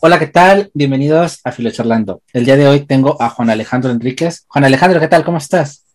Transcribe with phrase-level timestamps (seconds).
[0.00, 0.70] Hola, ¿qué tal?
[0.74, 2.22] Bienvenidos a Charlando.
[2.32, 4.44] El día de hoy tengo a Juan Alejandro Enríquez.
[4.46, 5.24] Juan Alejandro, ¿qué tal?
[5.24, 5.86] ¿Cómo estás?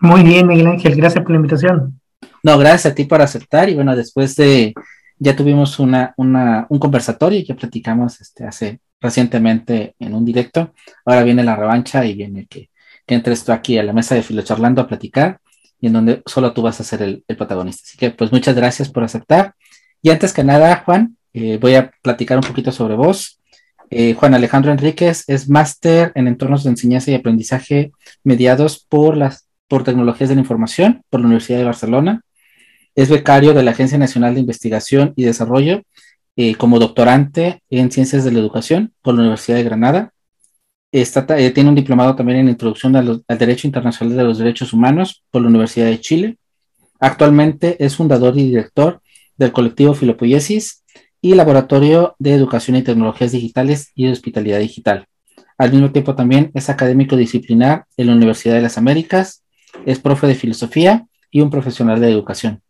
[0.00, 2.00] Muy bien, Miguel Ángel, gracias por la invitación.
[2.42, 3.68] No, gracias a ti por aceptar.
[3.68, 4.74] Y bueno, después de,
[5.20, 10.74] ya tuvimos una, una, un conversatorio, ya platicamos este, hace recientemente en un directo.
[11.04, 12.70] Ahora viene la revancha y viene que,
[13.06, 15.38] que entres tú aquí a la mesa de Charlando a platicar
[15.80, 17.82] y en donde solo tú vas a ser el, el protagonista.
[17.86, 19.54] Así que pues muchas gracias por aceptar.
[20.02, 23.40] Y antes que nada, Juan, eh, voy a platicar un poquito sobre vos.
[23.96, 27.92] Eh, Juan Alejandro Enríquez es máster en entornos de enseñanza y aprendizaje
[28.24, 32.22] mediados por, las, por tecnologías de la información por la Universidad de Barcelona.
[32.96, 35.82] Es becario de la Agencia Nacional de Investigación y Desarrollo
[36.34, 40.12] eh, como doctorante en Ciencias de la Educación por la Universidad de Granada.
[40.90, 45.42] Eh, tiene un diplomado también en Introducción al, Derecho Internacional de los Derechos Humanos por
[45.42, 46.38] la Universidad de Chile.
[46.98, 49.00] Actualmente es fundador y director
[49.36, 50.83] del colectivo Filopoiesis
[51.24, 55.06] y Laboratorio de Educación y Tecnologías Digitales y de Hospitalidad Digital.
[55.56, 59.42] Al mismo tiempo también es académico disciplinar en la Universidad de las Américas,
[59.86, 62.60] es profe de filosofía y un profesional de educación.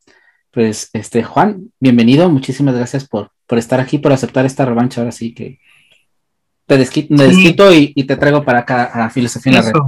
[0.53, 5.01] Pues, este, Juan, bienvenido, muchísimas gracias por, por estar aquí, por aceptar esta revancha.
[5.01, 5.59] Ahora sí que
[6.67, 9.81] te desquito, y, te traigo para acá a Filosofía en la Red.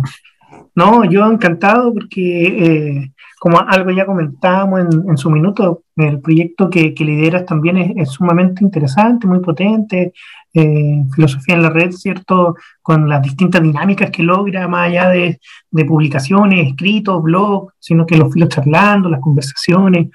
[0.75, 6.95] No, yo encantado porque, eh, como algo ya comentábamos en, su minuto, el proyecto que,
[6.99, 10.13] lideras también es, sumamente interesante, muy potente.
[10.55, 12.57] Eh, filosofía en la red, ¿cierto?
[12.81, 15.39] Con las distintas dinámicas que logra, más allá de,
[15.87, 20.09] publicaciones, escritos, blogs, sino que los filos charlando, las conversaciones.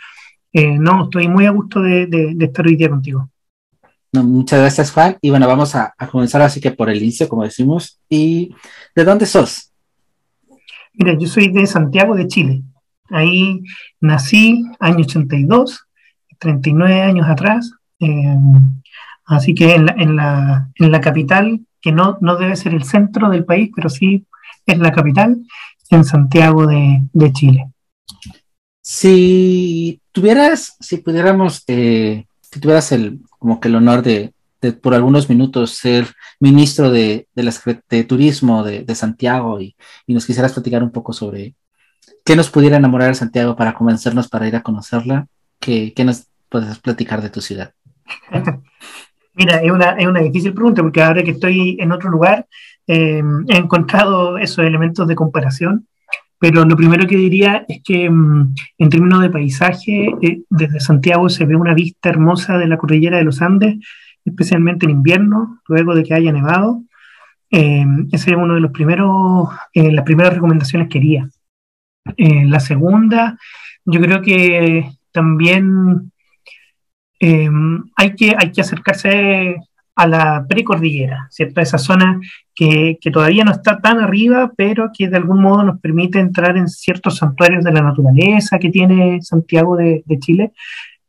[0.51, 3.29] Eh, no, estoy muy a gusto de, estar hoy día contigo.
[4.13, 5.17] muchas gracias, Juan.
[5.21, 7.99] Y bueno, vamos a, a comenzar así que por el inicio, como decimos.
[8.09, 8.55] ¿Y
[8.95, 9.71] de dónde sos?
[10.93, 12.63] Mira, yo soy de Santiago de Chile.
[13.11, 13.61] Ahí
[13.99, 15.85] nací, año 82,
[16.39, 17.71] 39 años atrás.
[17.99, 18.35] Eh,
[19.25, 22.83] así que en la, en, la, en la, capital, que no, no debe ser el
[22.83, 24.25] centro del país, pero sí
[24.65, 25.37] es la capital,
[25.89, 27.71] en Santiago de, de Chile.
[28.81, 34.33] Si tuvieras, si pudiéramos, eh, si tuvieras el, como que el honor de,
[34.81, 36.07] por algunos minutos ser
[36.39, 39.75] ministro de, de, Turismo de, Santiago y,
[40.07, 41.55] nos quisieras platicar un poco sobre
[42.25, 45.27] qué nos pudiera enamorar de Santiago para convencernos para ir a conocerla,
[45.59, 47.73] ¿qué, nos puedes platicar de tu ciudad?
[49.33, 52.47] Mira, es una, es una difícil pregunta porque ahora que estoy en otro lugar
[52.85, 55.87] eh, he encontrado esos elementos de comparación,
[56.37, 61.29] pero lo primero que diría es que mm, en términos de paisaje, eh, desde Santiago
[61.29, 63.77] se ve una vista hermosa de la cordillera de los Andes
[64.25, 66.83] especialmente en invierno, luego de que haya nevado.
[67.49, 71.29] Eh, ese es uno de los primeros, eh, las primeras recomendaciones que haría.
[72.17, 73.37] Eh, la segunda,
[73.85, 76.11] yo creo que también
[77.95, 79.55] hay, que, hay que acercarse
[79.95, 81.61] a la precordillera, ¿cierto?
[81.61, 82.19] Esa zona
[82.55, 86.57] que, que, todavía no está tan arriba, pero que de algún modo nos permite entrar
[86.57, 90.53] en ciertos santuarios de la naturaleza que tiene Santiago de, de Chile,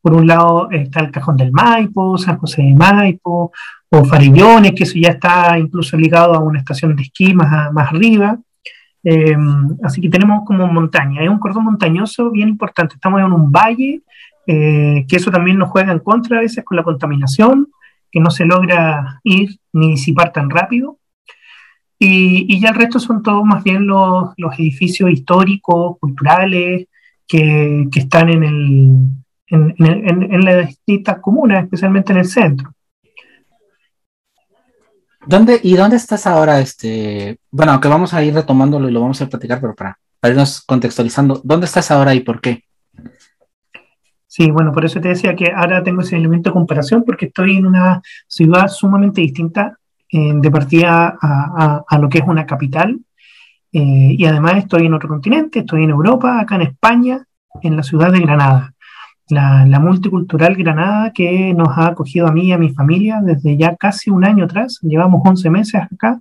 [0.02, 3.52] por un lado está el Cajón del Maipo, San José de Maipo,
[3.88, 7.88] o Farillones, que eso ya está incluso ligado a una estación de esquí más, más
[7.90, 8.36] arriba.
[9.04, 9.36] Eh,
[9.82, 12.94] así que tenemos como montaña, es un cordón montañoso bien importante.
[12.94, 14.02] Estamos en un valle,
[14.46, 17.68] eh, que eso también nos juega en contra a veces con la contaminación,
[18.10, 20.98] que no se logra ir ni disipar tan rápido.
[21.98, 26.88] Y, ya el resto son todos más bien los, edificios históricos, culturales,
[27.28, 32.72] que, que están en el, en, las distintas comunas, especialmente en el centro.
[35.26, 36.58] ¿Dónde, ¿Y dónde estás ahora?
[36.60, 40.32] Este, bueno, aunque vamos a ir retomándolo y lo vamos a platicar, pero para, para
[40.32, 42.64] irnos contextualizando, ¿dónde estás ahora y por qué?
[44.26, 47.56] Sí, bueno, por eso te decía que ahora tengo ese elemento de comparación porque estoy
[47.56, 49.76] en una ciudad sumamente distinta
[50.10, 52.98] eh, de partida a, lo que es una capital
[53.72, 57.24] eh, y además estoy en otro continente, estoy en Europa, acá en España,
[57.62, 58.72] en la ciudad de Granada
[59.32, 63.76] la, multicultural Granada que nos ha acogido a mí y a mi familia desde ya
[63.76, 64.78] casi un año atrás.
[64.82, 66.20] Llevamos 11 meses acá.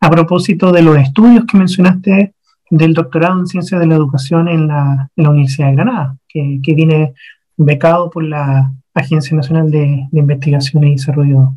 [0.00, 2.34] A propósito de los estudios que mencionaste
[2.70, 7.14] del doctorado en Ciencias de la Educación en la, Universidad de Granada, que, viene
[7.56, 11.54] becado por la Agencia Nacional de, Investigación y Desarrollo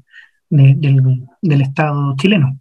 [0.49, 2.57] del, Estado chileno.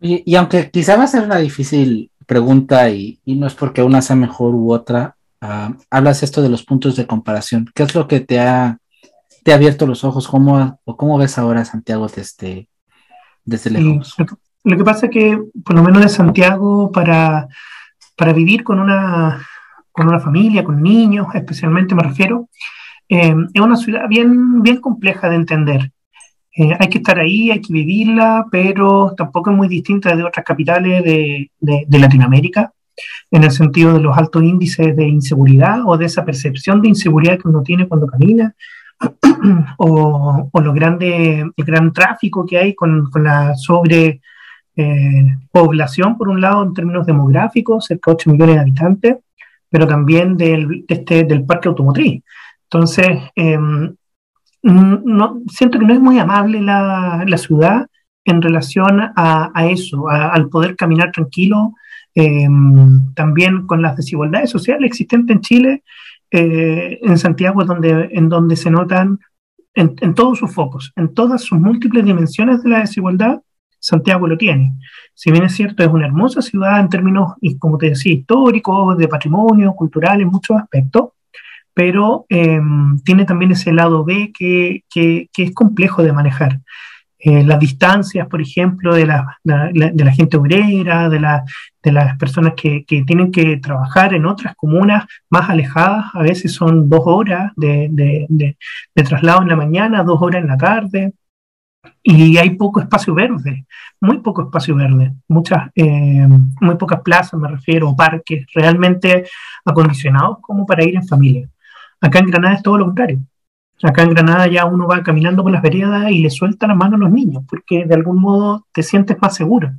[0.00, 4.02] Y, aunque quizá va a ser una difícil pregunta y, y, no es porque una
[4.02, 7.68] sea mejor u otra, Ah, hablas esto de los puntos de comparación.
[7.74, 8.78] ¿Qué es lo que te ha,
[9.42, 10.28] te ha abierto los ojos?
[10.28, 12.68] ¿Cómo, o ¿Cómo ves ahora Santiago desde,
[13.44, 14.14] desde lejos?
[14.64, 17.48] lo que pasa es que, por lo menos de Santiago, para,
[18.16, 19.44] para vivir con una,
[19.90, 22.48] con una familia, con niños, especialmente me refiero,
[23.08, 25.92] eh, es una ciudad bien, bien compleja de entender.
[26.54, 30.44] Eh, hay que estar ahí, hay que vivirla, pero tampoco es muy distinta de otras
[30.44, 32.72] capitales de, de, Latinoamérica,
[33.30, 37.38] en el sentido de los altos índices de inseguridad o de esa percepción de inseguridad
[37.38, 38.54] que uno tiene cuando camina,
[39.78, 44.20] o, o el gran tráfico que hay con, con la sobre
[44.74, 49.16] eh, población, por un lado, en términos demográficos, cerca de 8 millones de habitantes,
[49.68, 52.22] pero también del, este, del parque automotriz.
[52.64, 53.94] Entonces, em,
[54.62, 57.86] no, siento que no es muy amable la, la ciudad
[58.24, 61.74] en relación a, a eso, al poder caminar tranquilo,
[62.14, 65.82] em, también con las desigualdades sociales existentes en Chile,
[66.30, 69.18] eh, en Santiago, donde, en donde se notan
[69.74, 73.40] en, todos sus focos, en todas sus múltiples dimensiones de la desigualdad,
[73.78, 74.74] Santiago lo tiene.
[75.14, 79.08] Si bien es cierto, es una hermosa ciudad en términos, como te decía, históricos, de
[79.08, 81.10] patrimonio, cultural, en muchos aspectos,
[81.74, 86.60] pero em, tiene también ese lado B que, que, es complejo de manejar.
[87.24, 91.20] Eh, las distancias, por ejemplo, de la, de la gente obrera, de,
[91.80, 96.52] de las personas que, que, tienen que trabajar en otras comunas más alejadas, a veces
[96.52, 98.56] son dos horas de,
[98.92, 101.12] traslado en la mañana, dos horas en la tarde
[102.02, 103.66] y hay poco espacio verde,
[104.00, 106.26] muy poco espacio verde, muchas, eh,
[106.60, 109.26] muy pocas plazas, me refiero, parques realmente
[109.64, 111.48] acondicionados como para ir en familia.
[112.00, 113.20] Acá en Granada es todo lo contrario.
[113.82, 116.96] Acá en Granada ya uno va caminando por las veredas y le suelta la mano
[116.96, 119.72] a los niños, porque de algún modo te sientes más seguro.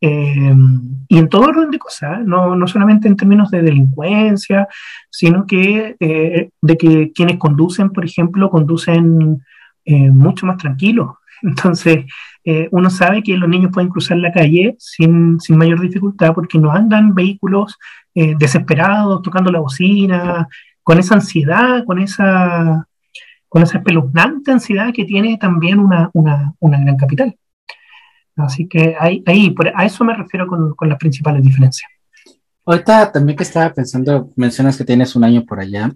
[0.00, 0.54] Eh,
[1.08, 2.22] y en todo orden de cosas, ¿eh?
[2.24, 4.68] no, no, solamente en términos de delincuencia,
[5.10, 9.42] sino que de que quienes conducen, por ejemplo, conducen
[9.86, 11.10] mucho más tranquilos,
[11.42, 12.04] entonces,
[12.44, 16.58] eh, uno sabe que los niños pueden cruzar la calle sin, sin mayor dificultad porque
[16.58, 17.78] no andan vehículos
[18.14, 20.48] eh, desesperados, tocando la bocina,
[20.82, 22.86] con esa ansiedad, con esa,
[23.56, 27.34] con esa espeluznante ansiedad que tiene también una, una, una gran capital.
[28.36, 31.90] Así que ahí, ahí a eso me refiero con, con las principales diferencias.
[32.66, 35.90] Ahorita también que estaba pensando, mencionas que tienes un año por allá.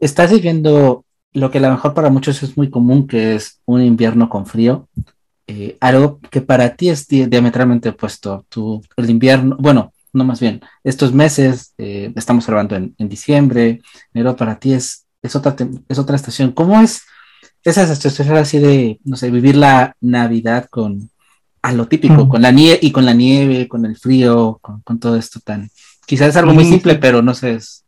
[0.00, 3.82] ¿Estás viviendo lo que a lo mejor para muchos es muy común, que es un
[3.82, 4.88] invierno con frío,
[5.46, 8.44] eh, algo que para ti es diametralmente opuesto.
[8.48, 13.80] Tú, el invierno, bueno, no más bien, estos meses, eh, estamos grabando en, diciembre,
[14.12, 15.56] enero para ti es, es, otra,
[15.88, 16.52] es otra estación.
[16.52, 17.02] ¿Cómo es
[17.62, 21.10] esa estación así de, no sé, vivir la Navidad con
[21.62, 22.28] a lo típico, mm.
[22.28, 25.68] con la nieve y con la nieve, con el frío, con, todo esto tan...
[26.06, 27.84] Quizás es algo muy simple, pero no sé, es,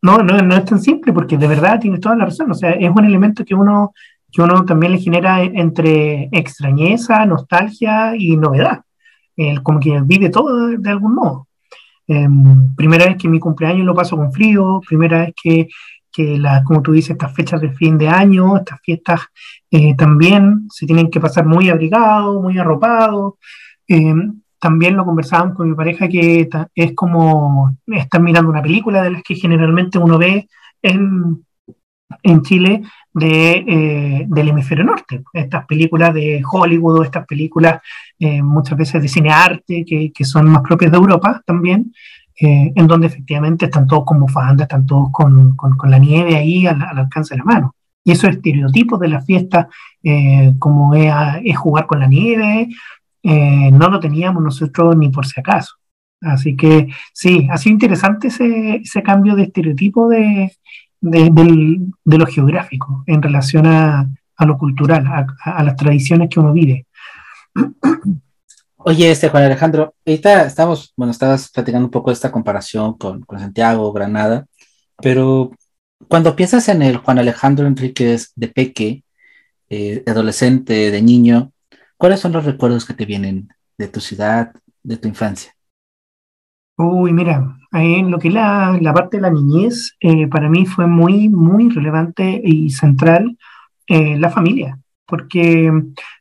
[0.00, 2.50] no, no, no es tan simple porque de verdad tienes toda la razón.
[2.50, 3.92] O sea, es un elemento que uno,
[4.30, 8.82] que uno también le genera entre extrañeza, nostalgia y novedad.
[9.62, 11.47] como que vive todo de, algún modo.
[12.08, 15.68] Em, primera vez que mi cumpleaños lo paso con frío, primera vez que,
[16.10, 19.20] que la, como tú dices, estas fechas de fin de año, estas fiestas
[19.70, 23.34] eh, también se tienen que pasar muy abrigados, muy arropados.
[23.86, 29.10] Em, también lo conversábamos con mi pareja que es como estar mirando una película de
[29.10, 30.48] las que generalmente uno ve
[30.82, 31.44] en,
[32.22, 32.82] en Chile
[33.12, 35.22] de, eh, del hemisferio norte.
[35.32, 37.80] Estas películas de Hollywood estas películas
[38.18, 41.92] eh, muchas veces de cinearte que, que son más propias de Europa también,
[42.40, 46.36] eh, en donde efectivamente están todos con bufandas, están todos con, con, con la nieve
[46.36, 47.74] ahí al, al, alcance de la mano.
[48.04, 49.68] Y esos estereotipos de la fiesta,
[50.58, 51.12] como es,
[51.44, 52.68] es, jugar con la nieve
[53.22, 55.74] eh, no lo teníamos nosotros ni por si acaso.
[56.20, 60.52] Así que sí, ha sido interesante ese, ese cambio de estereotipo de,
[61.00, 66.52] de, lo geográfico en relación a, a lo cultural, a, a, las tradiciones que uno
[66.52, 66.86] vive.
[68.76, 73.22] Oye, este Juan Alejandro, ahorita estamos, bueno, estabas platicando un poco de esta comparación con,
[73.22, 74.46] con Santiago, Granada,
[75.02, 75.50] pero
[76.06, 79.04] cuando piensas en el Juan Alejandro Enríquez de peque,
[79.68, 81.52] eh, adolescente, de niño,
[81.98, 84.52] ¿Cuáles son los recuerdos que te vienen de tu ciudad,
[84.84, 85.52] de tu infancia?
[86.80, 90.64] Uy, mira, en lo que es la, la parte de la niñez, eh, para mí
[90.64, 93.36] fue muy, muy relevante y central
[93.88, 95.72] eh, la familia, porque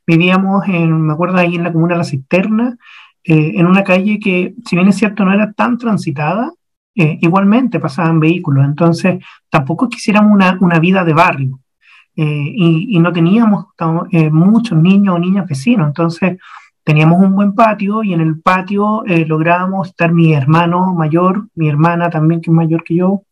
[0.07, 2.75] vivíamos, en, me acuerdo ahí en la comuna La Cisterna,
[3.23, 6.51] eh, en una calle que, si bien es cierto, no era tan transitada,
[6.95, 11.59] igualmente pasaban vehículos, entonces tampoco quisiéramos una, una vida de barrio.
[12.15, 13.67] Eh, y, no teníamos
[14.31, 16.39] muchos niños o niñas vecinos, entonces
[16.87, 21.67] teníamos un buen patio y en el patio eh, lográbamos estar mi hermano mayor, mi
[21.67, 23.23] hermana también que es mayor que yo,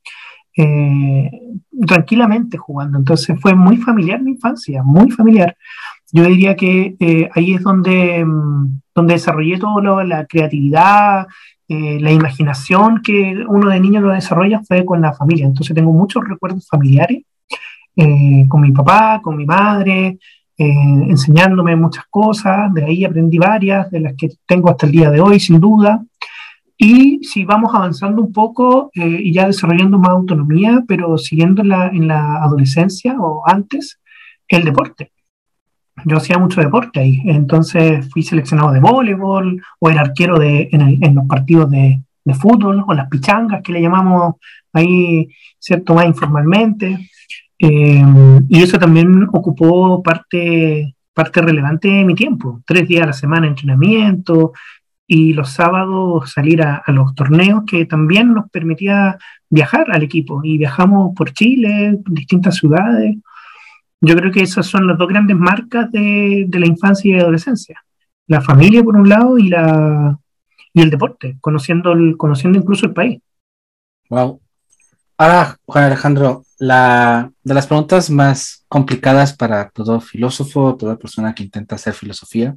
[1.88, 2.98] tranquilamente jugando.
[2.98, 5.56] Entonces fue muy familiar mi infancia, muy familiar.
[6.12, 11.28] Yo diría que ahí es donde, mm, donde desarrollé toda la creatividad,
[11.70, 15.46] la imaginación que uno de niño lo desarrolla fue con la familia.
[15.46, 17.24] Entonces tengo muchos recuerdos familiares
[17.96, 20.20] eh, con mi papá, con mi madre,
[20.58, 20.66] eh,
[21.10, 25.20] enseñándome muchas cosas, de ahí aprendí varias, de las que tengo hasta el día de
[25.20, 26.04] hoy, sin duda.
[26.78, 31.70] Y si vamos avanzando un poco eh, y ya desarrollando más autonomía, pero siguiendo en
[31.70, 34.00] la, en la adolescencia o antes,
[34.48, 35.12] el deporte.
[36.06, 41.04] Yo hacía mucho deporte ahí, entonces fui seleccionado de voleibol o el arquero de, en,
[41.04, 44.36] en los partidos de, de, fútbol o las pichangas que le llamamos
[44.74, 45.96] ahí, ¿cierto?
[45.96, 47.10] Más informalmente.
[47.60, 48.04] Eh,
[48.50, 52.62] y eso también ocupó parte, parte relevante de mi tiempo.
[52.66, 54.54] Tres días a la semana entrenamiento
[55.08, 59.18] y los sábados salir a, a, los torneos que también nos permitía
[59.50, 60.42] viajar al equipo.
[60.44, 63.16] Y viajamos por Chile, distintas ciudades.
[64.02, 67.82] Yo creo que esas son las dos grandes marcas de, de la infancia y adolescencia.
[68.28, 70.18] La familia por un lado y, la,
[70.74, 73.22] y el deporte, conociendo, el, conociendo incluso el país.
[74.10, 74.42] Wow.
[75.18, 81.44] Ahora, Juan Alejandro, la, de las preguntas más complicadas para todo filósofo, toda persona que
[81.44, 82.56] intenta hacer filosofía,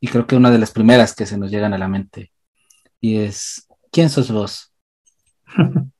[0.00, 2.32] y creo que una de las primeras que se nos llegan a la mente,
[3.00, 4.72] y es, ¿quién sos vos?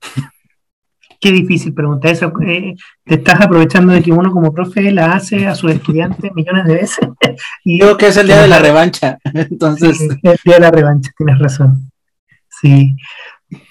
[1.20, 2.32] Qué difícil pregunta esa.
[2.46, 6.64] Eh, te estás aprovechando de que uno como profe la hace a sus estudiantes millones
[6.64, 7.08] de veces.
[7.64, 9.18] y, Creo que es el día de la revancha.
[9.34, 10.00] Entonces.
[10.00, 11.90] El día de la revancha, tienes razón.
[12.48, 12.96] Sí.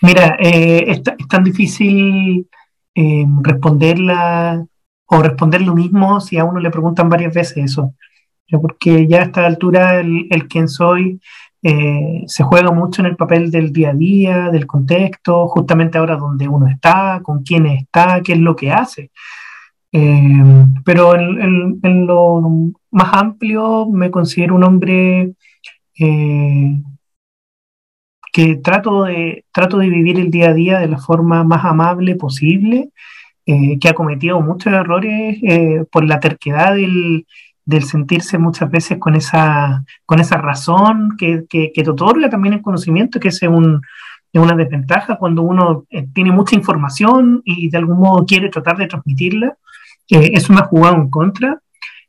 [0.01, 2.47] Mira, eh, es, tan difícil
[2.95, 4.65] eh, responderla
[5.05, 7.93] o responder lo mismo si a uno le preguntan varias veces eso.
[8.61, 11.19] Porque ya a esta altura el, el quién soy
[11.61, 16.15] eh, se juega mucho en el papel del día a día, del contexto, justamente ahora
[16.15, 19.11] donde uno está, con quién está, qué es lo que hace.
[19.91, 20.43] Eh,
[20.85, 22.41] pero en, lo
[22.91, 25.33] más amplio me considero un hombre
[25.99, 26.81] eh,
[28.31, 32.15] que trato de, trato de vivir el día a día de la forma más amable
[32.15, 32.89] posible,
[33.45, 37.25] eh, que ha cometido muchos errores eh, por la terquedad del,
[37.65, 42.53] del, sentirse muchas veces con esa, con esa razón que, que, que te otorga también
[42.53, 43.81] el conocimiento, que es, un,
[44.31, 48.77] es una desventaja cuando uno eh, tiene mucha información y de algún modo quiere tratar
[48.77, 49.57] de transmitirla.
[50.07, 51.59] eso me ha jugado en contra.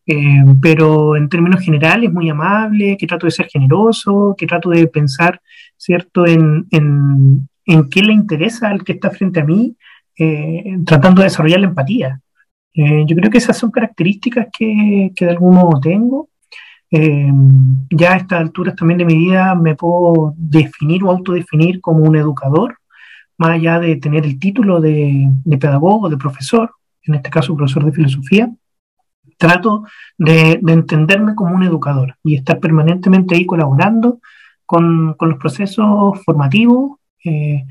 [0.07, 4.87] Eh, pero en términos generales muy amable, que trato de ser generoso, que trato de
[4.87, 5.41] pensar,
[5.77, 9.77] ¿cierto?, en, en, en qué le interesa al que está frente a mí,
[10.19, 12.21] eh, tratando de desarrollar la empatía.
[12.75, 16.29] Eh, yo creo que esas son características que, que de algún modo tengo.
[16.91, 17.31] Eh,
[17.91, 22.17] ya a estas alturas también de mi vida me puedo definir o autodefinir como un
[22.17, 22.79] educador,
[23.39, 26.73] más allá de tener el título de, de pedagogo, de profesor,
[27.05, 28.51] en este caso profesor de filosofía
[29.41, 29.85] trato
[30.19, 34.21] de, de, entenderme como un educador y estar permanentemente ahí colaborando
[34.67, 37.65] con, los procesos formativos, eh,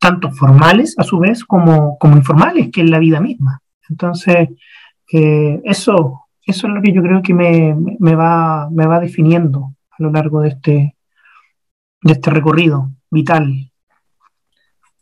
[0.00, 3.60] tanto formales a su vez como, como, informales, que es la vida misma.
[3.88, 4.48] Entonces,
[5.12, 9.74] eh, eso, eso es lo que yo creo que me, me, va, me va definiendo
[9.90, 10.96] a lo largo de este,
[12.02, 13.70] de este recorrido vital.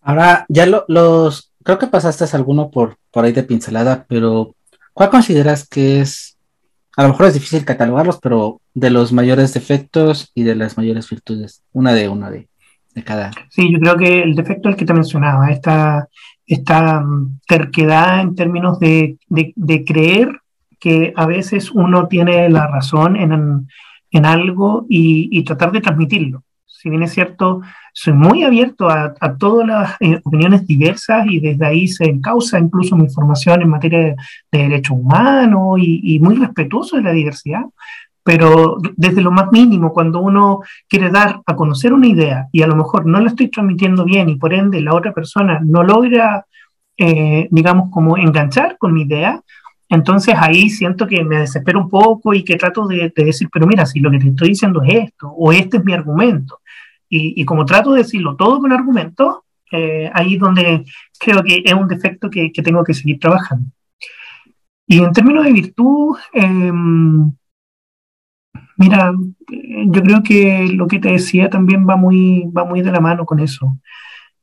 [0.02, 4.54] Ahora, ya lo, los, creo que pasaste alguno por, por ahí de pincelada, pero
[4.92, 6.38] ¿Cuál consideras que es,
[6.96, 11.08] a lo mejor es difícil catalogarlos, pero de los mayores defectos y de las mayores
[11.08, 11.62] virtudes?
[11.72, 12.49] Una de una de,
[12.94, 13.30] de cada.
[13.50, 16.08] Sí, yo creo que el defecto es el que te mencionaba, esta,
[16.46, 20.40] esta mm, terquedad en términos de, de, de, creer
[20.78, 23.68] que a veces uno tiene la razón en,
[24.11, 26.42] en algo y, y tratar de transmitirlo.
[26.82, 27.60] Si bien es cierto,
[27.92, 32.58] soy muy abierto a, a todas las eh, opiniones diversas y desde ahí se encausa
[32.58, 34.16] incluso mi formación en materia de,
[34.50, 37.62] de derechos humanos y, muy respetuoso de la diversidad.
[38.24, 42.66] Pero desde lo más mínimo, cuando uno quiere dar a conocer una idea y a
[42.66, 46.46] lo mejor no la estoy transmitiendo bien y por ende la otra persona no logra,
[46.96, 49.40] eh, digamos, como enganchar con mi idea,
[49.92, 53.84] entonces ahí siento que me desespero un poco y que trato de, decir, pero mira,
[53.84, 56.60] si lo que te estoy diciendo es esto, o este es mi argumento,
[57.14, 59.40] y, como trato de decirlo todo con argumentos,
[59.71, 60.85] eh, ahí es donde
[61.19, 63.66] creo que es un defecto que, tengo que seguir trabajando.
[64.87, 66.73] Y en términos de virtud, eh,
[68.78, 69.12] mira,
[69.87, 73.26] yo creo que lo que te decía también va muy, va muy de la mano
[73.26, 73.78] con eso.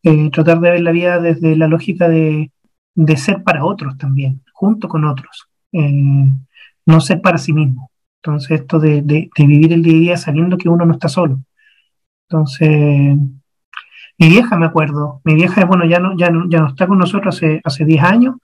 [0.03, 2.51] Eh, tratar de ver la vida desde la lógica de,
[2.93, 6.25] de ser para otros también, junto con otros, eh,
[6.85, 7.91] no ser para sí mismo.
[8.21, 11.09] Entonces, esto de, de, de, vivir el día a día sabiendo que uno no está
[11.09, 11.41] solo.
[12.29, 13.17] Entonces,
[14.19, 16.99] mi vieja, me acuerdo, mi vieja, bueno, ya no, ya no, ya no está con
[16.99, 18.35] nosotros hace, hace 10 años,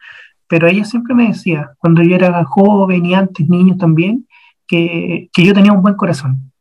[0.48, 4.28] pero ella siempre me decía, cuando yo era joven y antes niño también,
[4.68, 6.52] que, que yo tenía un buen corazón.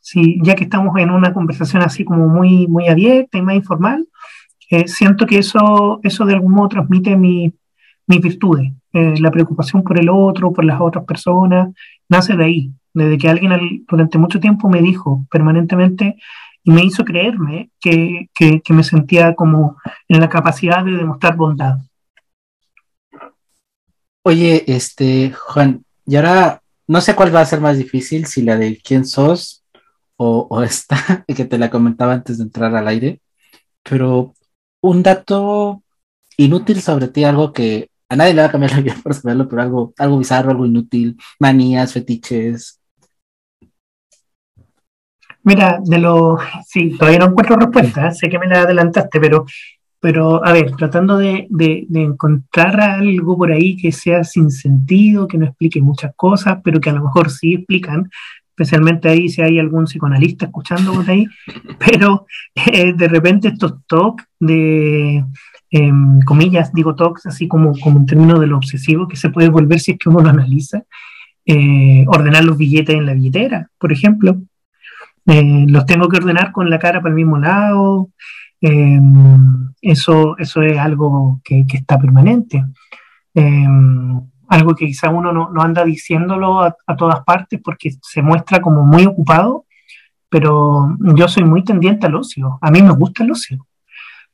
[0.00, 4.06] Sí, ya que estamos en una conversación así como muy, muy abierta y más informal,
[4.70, 7.52] eh, siento que eso, eso de algún modo transmite mi,
[8.10, 8.72] mis virtudes.
[8.92, 11.72] Eh, la preocupación por el otro, por las otras personas,
[12.08, 16.16] nace de ahí, desde que alguien durante mucho tiempo me dijo permanentemente
[16.64, 19.76] y me hizo creerme que, que, me sentía como
[20.08, 21.78] en la capacidad de demostrar bondad.
[24.22, 28.56] Oye, este, Juan, y ahora no sé cuál va a ser más difícil, si la
[28.56, 29.64] de quién sos
[30.16, 33.22] o, o esta, que te la comentaba antes de entrar al aire,
[33.82, 34.34] pero
[34.82, 35.82] un dato
[36.36, 39.48] inútil sobre ti, algo que a nadie le va a cambiar la vida por saberlo,
[39.48, 42.80] pero algo, algo bizarro, algo inútil, manías, fetiches.
[45.44, 46.38] Mira, de lo.
[46.66, 49.46] Sí, todavía no encuentro respuesta, sé que me la adelantaste, pero,
[50.00, 55.38] pero a ver, tratando de, de, encontrar algo por ahí que sea sin sentido, que
[55.38, 58.10] no explique muchas cosas, pero que a lo mejor sí explican,
[58.48, 61.26] especialmente ahí si hay algún psicoanalista escuchando por ahí,
[61.78, 62.26] pero
[62.56, 65.24] eh, de repente estos talks de,
[65.72, 69.48] Em, comillas, digo talks, así como, como en términos de lo obsesivo que se puede
[69.48, 70.82] volver si es que uno lo analiza,
[71.46, 74.40] eh, ordenar los billetes en la billetera, por ejemplo.
[75.26, 78.10] Eh, los tengo que ordenar con la cara para el mismo lado.
[78.60, 82.64] Em, eso, eso es algo que, que está permanente.
[83.34, 88.22] Em, algo que quizá uno no, no anda diciéndolo a, a, todas partes porque se
[88.22, 89.66] muestra como muy ocupado,
[90.28, 92.58] pero yo soy muy tendiente al ocio.
[92.60, 93.66] A mí me gusta el ocio.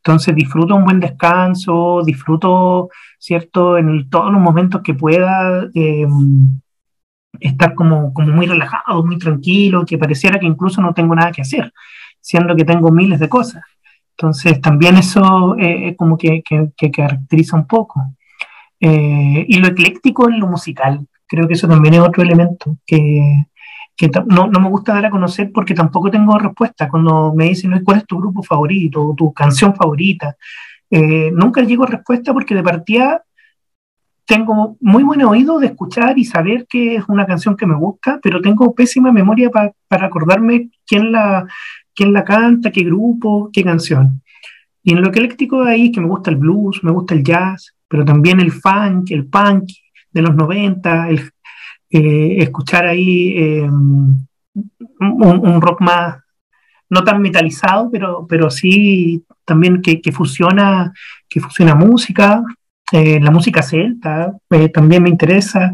[0.06, 6.60] Entonces disfruto un buen descanso, disfruto, ¿cierto?, en todos los momentos que pueda em,
[7.40, 11.42] estar como, como muy relajado, muy tranquilo, que pareciera que incluso no tengo nada que
[11.42, 11.72] hacer,
[12.20, 13.64] siendo que tengo miles de cosas.
[14.16, 18.00] Entonces también eso eh, es como que, que, caracteriza un poco.
[18.78, 23.48] Eh, y lo ecléctico en lo musical, creo que eso también es otro elemento que,
[23.96, 26.88] que no, no, me gusta dar a conocer porque tampoco tengo respuesta.
[26.88, 29.14] Cuando me dicen, ¿cuál es tu grupo favorito?
[29.16, 30.36] ¿Tu canción favorita?
[30.90, 33.22] Eh, nunca llego a respuesta porque de partida
[34.26, 38.18] tengo muy buen oído de escuchar y saber que es una canción que me gusta,
[38.22, 41.46] pero tengo pésima memoria para acordarme quién la,
[41.94, 44.22] quién la canta, qué grupo, qué canción.
[44.82, 48.04] Y en lo ecléctico ahí que me gusta el blues, me gusta el jazz, pero
[48.04, 49.64] también el funk, el punk
[50.12, 51.30] de los 90, el,
[51.98, 56.18] eh, escuchar ahí eh, un, rock más,
[56.90, 60.92] no tan metalizado, pero, pero sí también que, fusiona,
[61.26, 62.42] que fusiona música,
[62.92, 64.30] eh, la música celta
[64.74, 65.72] también me interesa,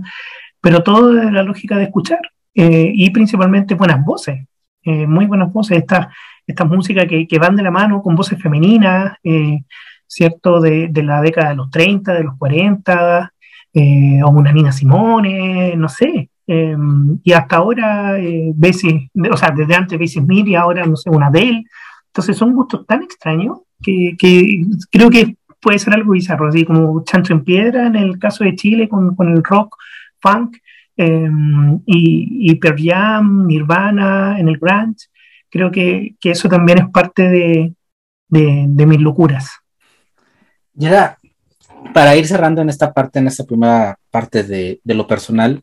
[0.60, 2.20] pero todo de la lógica de escuchar
[2.54, 4.46] y principalmente buenas voces,
[4.84, 6.06] muy buenas voces, estas
[6.46, 9.16] esta música que, que, van de la mano con voces femeninas,
[10.06, 10.60] ¿cierto?
[10.60, 13.32] De, de, la década de los 30, de los 40,
[13.74, 16.30] eh, o una Nina Simone, no sé.
[16.46, 18.52] Em, y hasta ahora, eh,
[19.30, 21.64] o sea, desde antes Smith y ahora, no sé, una Adele.
[22.08, 24.16] Entonces son gustos tan extraños que,
[24.90, 28.54] creo que puede ser algo bizarro, así como Chancho en Piedra en el caso de
[28.56, 29.76] Chile con, con el rock,
[30.20, 30.58] funk,
[30.96, 35.06] em, y, y Pearl Jam, Nirvana en el grunge.
[35.50, 37.74] Creo que, que eso también es parte de,
[38.28, 39.50] de mis locuras.
[40.74, 41.18] Ya,
[41.92, 45.62] para ir cerrando en esta parte, en esta primera parte de, lo personal,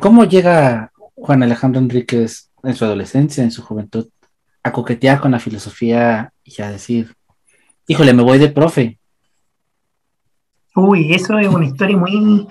[0.00, 4.08] ¿cómo llega Juan Alejandro Enríquez en su adolescencia, en su juventud,
[4.62, 7.14] a coquetear con la filosofía y a decir,
[7.86, 8.98] híjole, me voy de profe?
[10.74, 12.46] Uy, eso es una historia muy,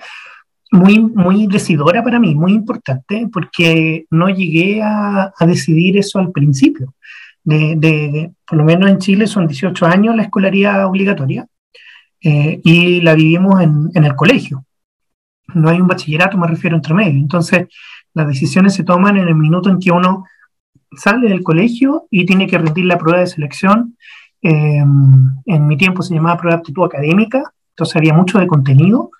[0.70, 6.94] muy, muy decidora para mí, muy importante, porque no llegué a, decidir eso al principio.
[7.44, 11.46] De, por lo menos en Chile son 18 años la escolaría obligatoria,
[12.22, 14.64] eh, y la vivimos en, en, el colegio.
[15.54, 17.18] No hay un bachillerato, me refiero entre medio.
[17.18, 17.68] Entonces,
[18.14, 20.24] las decisiones se toman en el minuto en que uno
[20.96, 23.96] sale del colegio y tiene que rendir la prueba de selección.
[24.42, 24.82] Eh,
[25.46, 29.10] en mi tiempo se llamaba prueba de aptitud académica, entonces había mucho de contenido.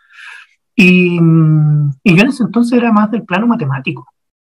[0.74, 4.06] Y, y yo en ese entonces era más del plano matemático.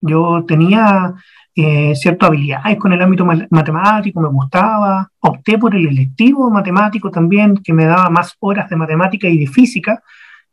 [0.01, 1.13] Yo tenía
[1.57, 7.55] eh, ciertas habilidades con el ámbito matemático, me gustaba, opté por el electivo matemático también,
[7.55, 10.03] que me daba más horas de matemática y de física,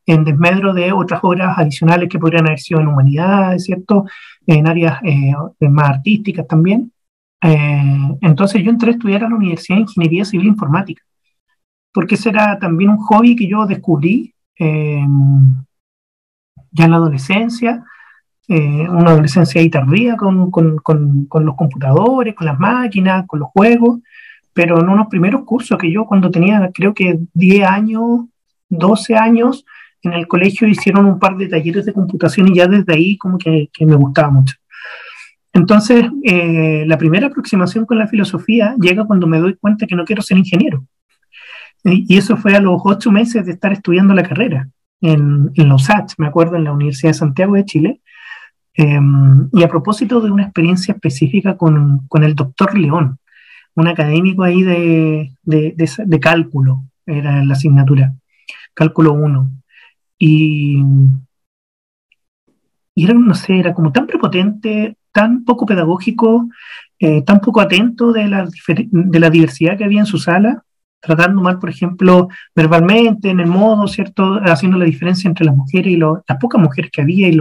[0.07, 4.05] en desmedro de otras horas adicionales que podrían haber sido en humanidades, ¿cierto?
[4.47, 5.35] En áreas eh,
[5.69, 6.93] más artísticas también.
[7.43, 11.03] Eh, entonces yo entré a estudiar a la Universidad de Ingeniería Civil Informática,
[11.93, 17.85] porque ese era también un hobby que yo descubrí ya en la adolescencia,
[18.49, 23.49] eh, una adolescencia ahí tardía con, con, con, los computadores, con las máquinas, con los
[23.51, 24.01] juegos,
[24.53, 28.27] pero en unos primeros cursos que yo cuando tenía creo que 10 años,
[28.69, 29.65] 12 años,
[30.03, 33.39] en el colegio hicieron un par de talleres de computación y ya desde ahí como
[33.39, 34.57] que, que me gustaba mucho.
[35.53, 40.05] Entonces, eh, la primera aproximación con la filosofía llega cuando me doy cuenta que no
[40.05, 40.85] quiero ser ingeniero.
[41.85, 44.69] Y, eso fue a los ocho meses de estar estudiando la carrera
[45.01, 48.01] en, en los USACH, me acuerdo, en la Universidad de Santiago de Chile.
[48.75, 53.19] Em, y a propósito de una experiencia específica con, con el doctor León,
[53.75, 55.75] un académico ahí de, de,
[56.07, 58.15] de, cálculo, era la asignatura,
[58.75, 59.51] cálculo 1.
[60.19, 60.83] Y,
[62.95, 66.49] y, era, no sé, era como tan prepotente, tan poco pedagógico,
[66.99, 70.63] eh, tan poco atento de la, de la diversidad que había en su sala,
[71.01, 74.41] tratando mal, por ejemplo, verbalmente, en el modo, ¿cierto?
[74.45, 77.41] Haciendo la diferencia entre las mujeres y las pocas mujeres que había y, y,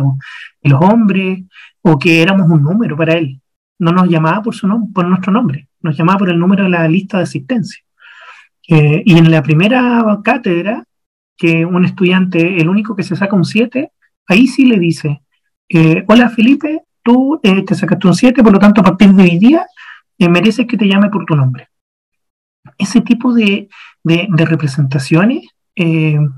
[0.69, 1.43] los hombres,
[1.81, 3.41] o que éramos un número para él.
[3.79, 6.87] No nos llamaba por, su por nuestro nombre nos llamaba por el número de la
[6.87, 7.83] lista de asistencia.
[8.67, 10.83] Eh, y en la primera cátedra,
[11.37, 13.91] que un estudiante, el único que se saca un 7,
[14.27, 15.23] ahí sí le dice,
[15.67, 19.23] eh, hola Felipe, tú eh, te sacaste un 7, por lo tanto a partir de
[19.23, 19.65] hoy día
[20.19, 21.69] mereces que te llame por tu nombre.
[22.77, 23.69] Ese tipo de,
[24.03, 25.47] de, representaciones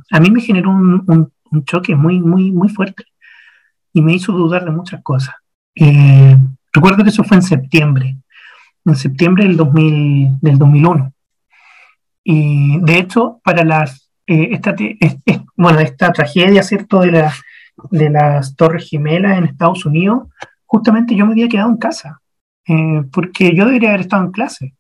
[0.10, 1.04] a mí me generó un,
[1.52, 3.04] un, choque muy, muy, muy fuerte
[3.93, 5.36] y me hizo dudar de muchas cosas.
[6.73, 8.17] recuerdo que eso fue en septiembre
[8.86, 11.13] en septiembre del, 2000, del 2001.
[12.23, 14.75] Y de hecho, para las, eh, esta,
[15.56, 17.29] bueno, esta tragedia, ¿cierto?, de,
[17.91, 20.27] de las Torres Gemelas en Estados Unidos,
[20.65, 22.19] justamente yo me había quedado en casa,
[22.67, 24.73] eh, porque yo debería haber estado en clase.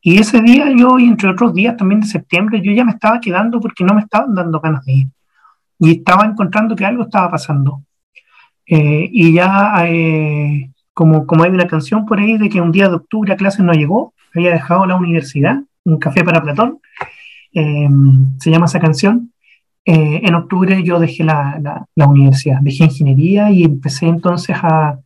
[0.00, 3.20] Y ese día yo, y entre otros días también de septiembre, yo ya me estaba
[3.20, 5.08] quedando porque no me estaban dando ganas de ir.
[5.78, 7.82] Y estaba encontrando que algo estaba pasando.
[8.66, 9.86] Eh, y ya
[10.92, 13.60] como, como hay una canción por ahí de que un día de octubre a clases
[13.60, 16.80] no llegó, había dejado la universidad, un café para Platón,
[17.52, 17.88] eh,
[18.38, 19.32] se llama esa canción.
[19.84, 24.98] Eh, en octubre yo dejé la, la, universidad, dejé ingeniería y empecé entonces a,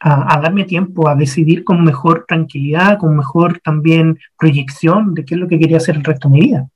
[0.00, 5.40] a, darme tiempo a decidir con mejor tranquilidad, con mejor también proyección de qué es
[5.40, 6.68] lo que quería hacer el resto de mi vida.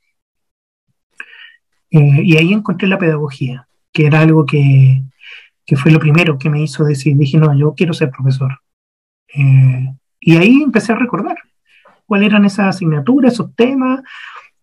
[1.91, 5.03] Eh, y ahí encontré la pedagogía, que era algo que,
[5.67, 8.59] que fue lo primero que me hizo decir, dije, no, yo quiero ser profesor.
[9.35, 11.37] Eh, y ahí empecé a recordar
[12.07, 14.03] cuáles eran esas asignaturas, esos temas,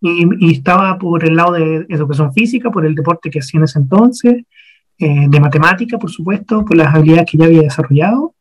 [0.02, 3.80] y, estaba por el lado de educación física, por el deporte que hacía en ese
[3.80, 4.44] entonces,
[4.98, 8.36] eh, de matemática, por supuesto, por las habilidades que ya había desarrollado,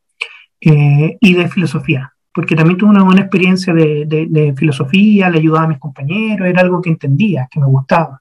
[0.60, 5.64] eh, y de filosofía, porque también tuve una buena experiencia de, de filosofía, le ayudaba
[5.64, 8.20] a mis compañeros, era algo que entendía, que me gustaba.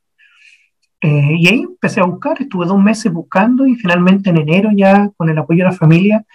[1.01, 5.12] Eh, y ahí empecé a buscar, estuve dos meses buscando y finalmente en enero ya
[5.15, 6.25] con el apoyo de la familia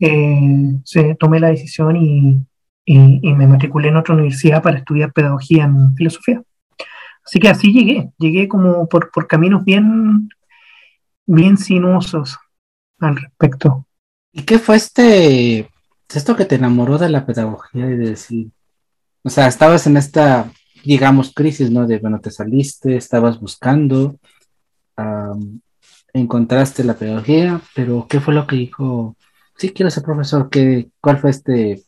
[0.00, 2.40] eh, se tomé la decisión y,
[2.84, 6.42] y, me matriculé en otra universidad para estudiar pedagogía en filosofía.
[7.24, 10.30] Así que así llegué, llegué como por, por caminos bien,
[11.26, 12.38] bien sinuosos
[12.98, 13.86] al respecto.
[14.32, 15.68] ¿Y qué fue este,
[16.08, 18.50] esto que te enamoró de la pedagogía y de decir,
[19.22, 20.50] o sea, estabas en esta
[20.84, 21.86] digamos, crisis, ¿no?
[21.86, 24.18] De, bueno, te saliste, estabas buscando,
[26.12, 29.16] encontraste la pedagogía, pero ¿qué fue lo que dijo?
[29.56, 31.82] Sí, quiero ser profesor, ¿qué, ¿cuál fue este?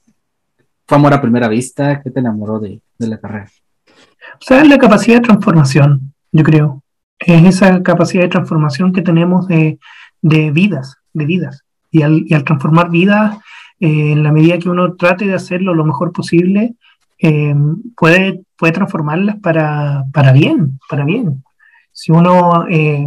[0.86, 2.02] ¿Fue amor a primera vista?
[2.02, 3.48] ¿Qué te enamoró de, la carrera?
[3.86, 6.82] O sea, la capacidad de transformación, yo creo.
[7.18, 9.78] Es esa capacidad de transformación que tenemos de,
[10.20, 11.62] vidas, de vidas.
[11.90, 13.38] Y al, transformar vidas,
[13.78, 16.74] eh, en la medida que uno trate de hacerlo lo mejor posible,
[17.22, 17.54] eh,
[17.96, 21.44] puede, puede transformarlas para, para, bien, para bien.
[21.92, 23.06] Si uno eh,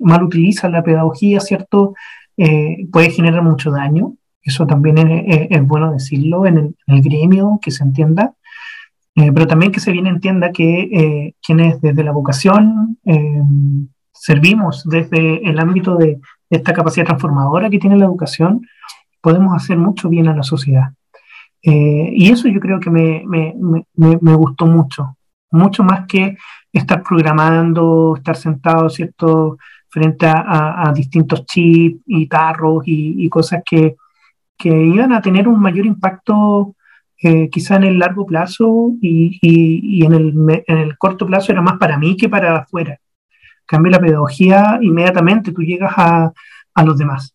[0.00, 1.94] mal utiliza la pedagogía, ¿cierto?
[2.36, 4.14] Eh, puede generar mucho daño.
[4.42, 8.34] Eso también es, bueno decirlo en el, gremio, que se entienda.
[9.14, 12.98] pero también que se bien entienda que quienes desde la vocación
[14.12, 18.66] servimos desde el ámbito de esta capacidad transformadora que tiene la educación,
[19.22, 20.92] podemos hacer mucho bien a la sociedad.
[21.66, 23.54] Eh, y eso yo creo que me, me,
[23.96, 25.16] me, gustó mucho,
[25.50, 26.36] mucho más que
[26.70, 29.56] estar programando, estar sentado, ¿cierto?,
[29.88, 33.96] frente a, a, distintos chips y tarros y, cosas que,
[34.58, 36.74] que, iban a tener un mayor impacto
[37.22, 41.52] eh, quizá en el largo plazo y, y, y en, el, en, el, corto plazo
[41.52, 42.98] era más para mí que para afuera.
[43.64, 46.32] Cambia la pedagogía, inmediatamente tú llegas a,
[46.74, 47.34] a los demás.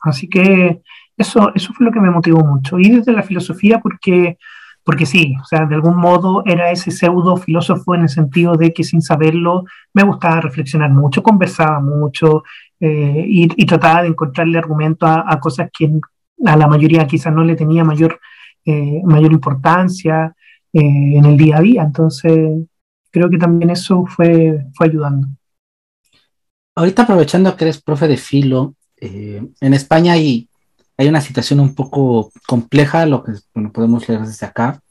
[0.00, 0.82] Así que
[1.20, 2.78] eso, eso fue lo que me motivó mucho.
[2.78, 4.38] Y desde la filosofía, porque,
[4.84, 8.72] porque sí, o sea, de algún modo era ese pseudo filósofo en el sentido de
[8.72, 12.42] que sin saberlo me gustaba reflexionar mucho, conversaba mucho
[12.80, 15.90] eh, y, trataba de encontrarle argumento a, cosas que
[16.46, 18.18] a la mayoría quizás no le tenía mayor,
[18.64, 20.34] eh, mayor importancia
[20.72, 21.82] eh, en el día a día.
[21.82, 22.66] Entonces,
[23.10, 25.28] creo que también eso fue, fue ayudando.
[26.74, 30.49] Ahorita aprovechando que eres profe de filo, en España hay
[31.00, 33.32] hay una situación un poco compleja, lo que
[33.72, 34.82] podemos leer desde acá,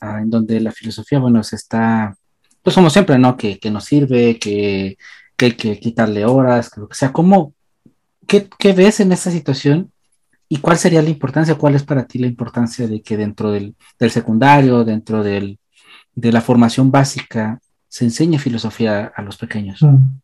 [0.00, 2.16] ah, en donde la filosofía, bueno, se está
[2.60, 3.36] pues como siempre, ¿no?
[3.36, 4.96] Que, que nos sirve, que,
[5.36, 7.12] que, hay que quitarle horas, que lo que sea.
[7.12, 7.54] ¿Cómo,
[8.26, 9.92] qué, qué ves en esta situación
[10.48, 13.76] y cuál sería la importancia, cuál es para ti la importancia de que dentro del,
[14.00, 15.60] del secundario, dentro del,
[16.16, 19.82] de la formación básica, se enseñe filosofía a los pequeños?
[19.82, 20.20] Mm.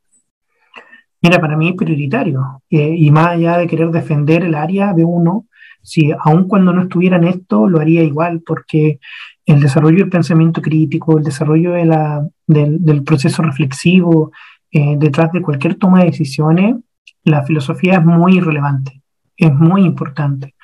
[1.23, 2.63] Mira, para mí prioritario.
[2.71, 5.47] Eh, y más allá de querer defender el área de uno,
[5.83, 9.01] si aun cuando no estuviera en esto, lo haría igual, porque
[9.47, 14.33] el desarrollo del pensamiento crítico, el desarrollo de la, del, proceso reflexivo,
[14.71, 16.77] eh, detrás de cualquier toma de decisiones,
[17.25, 19.03] la filosofía es muy relevante,
[19.37, 20.55] es muy importante.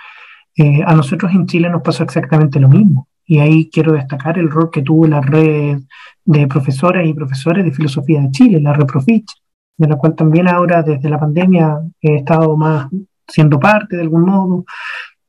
[0.56, 3.08] Eh, a nosotros en Chile nos pasó exactamente lo mismo.
[3.26, 5.80] Y ahí quiero destacar el rol que tuvo la red
[6.24, 9.26] de profesoras y profesores de filosofía de Chile, la ReproFich,
[9.76, 12.88] de la cual también ahora desde la pandemia he estado más
[13.28, 14.64] siendo parte de algún modo,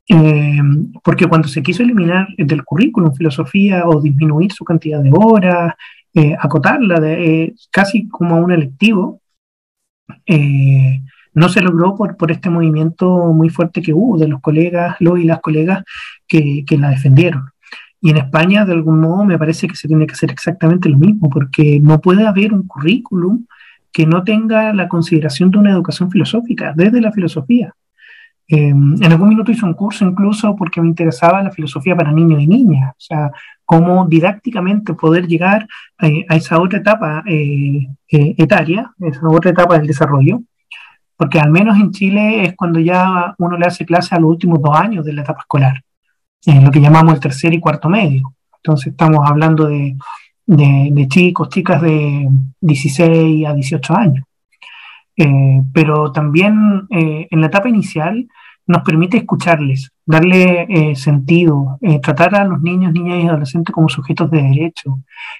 [0.07, 0.59] eh,
[1.03, 5.73] porque cuando se quiso eliminar del currículum filosofía o disminuir su cantidad de horas,
[6.13, 9.21] eh, acotarla de, eh, casi como a un electivo,
[11.33, 15.19] no se logró por, por este movimiento muy fuerte que hubo de los colegas, los
[15.19, 15.83] y las colegas
[16.27, 17.49] que, que la defendieron.
[18.01, 20.97] Y en España, de algún modo, me parece que se tiene que hacer exactamente lo
[20.97, 23.45] mismo, porque no puede haber un currículum
[23.91, 27.73] que no tenga la consideración de una educación filosófica, desde la filosofía.
[28.49, 32.41] Em, en algún minuto hice un curso incluso porque me interesaba la filosofía para niños
[32.41, 33.31] y niñas, o sea,
[33.65, 35.67] cómo didácticamente poder llegar
[36.01, 40.41] eh, a esa otra etapa eh, eh, etaria, esa otra etapa del desarrollo,
[41.17, 44.61] porque al menos en Chile es cuando ya uno le hace clase a los últimos
[44.61, 45.83] dos años de la etapa escolar,
[46.45, 48.33] en lo que llamamos el tercer y cuarto medio.
[48.55, 49.97] Entonces estamos hablando de
[50.47, 52.27] de, chicos, chicas de
[52.61, 54.23] 16 a 18 años.
[55.15, 58.27] Eh, pero también eh, en la etapa inicial
[58.67, 64.29] nos permite escucharles, darle eh, sentido, tratar a los niños, niñas y adolescentes como sujetos
[64.29, 64.99] de derecho,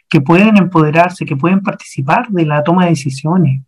[0.09, 3.63] que pueden empoderarse, que pueden participar de la toma de decisiones.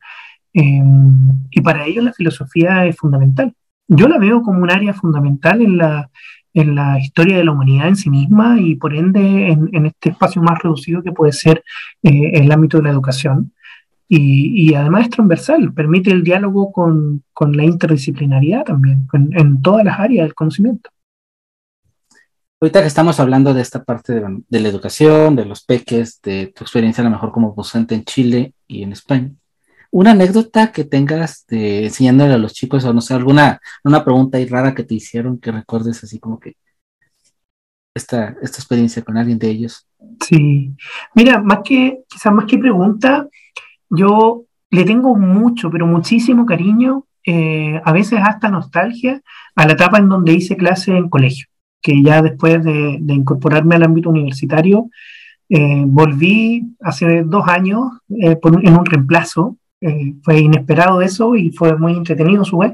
[0.53, 3.53] y para ello la filosofía es fundamental.
[3.87, 6.09] Yo la veo como un área fundamental en la,
[6.53, 10.41] en la historia de la humanidad en sí misma y por ende en, este espacio
[10.41, 11.63] más reducido que puede ser
[12.03, 13.53] eh, el ámbito de la educación.
[14.11, 19.99] Y, además es transversal, permite el diálogo con, con la interdisciplinariedad también, en todas las
[19.99, 20.89] áreas del conocimiento.
[22.59, 26.47] Ahorita que estamos hablando de esta parte de, de, la educación, de los peques, de
[26.47, 29.31] tu experiencia a lo mejor como docente en Chile y en España,
[29.91, 34.37] una anécdota que tengas de enseñándole a los chicos o no sé, alguna una pregunta
[34.37, 36.55] ahí rara que te hicieron que recuerdes así como que
[37.95, 39.87] esta, esta experiencia con alguien de ellos.
[40.21, 40.73] Sí,
[41.15, 43.27] mira, más que, quizás más que pregunta,
[43.89, 49.21] yo le tengo mucho, pero muchísimo cariño, eh, a veces hasta nostalgia,
[49.55, 51.47] a la etapa en donde hice clase en colegio,
[51.81, 54.89] que ya después de, incorporarme al ámbito universitario,
[55.49, 57.81] eh, volví hace dos años
[58.21, 62.73] eh, en un reemplazo eh, fue inesperado eso y fue muy entretenido su vez.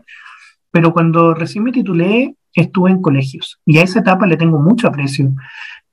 [0.72, 4.88] Pero cuando recién me titulé, estuve en colegios y a esa etapa le tengo mucho
[4.88, 5.34] aprecio.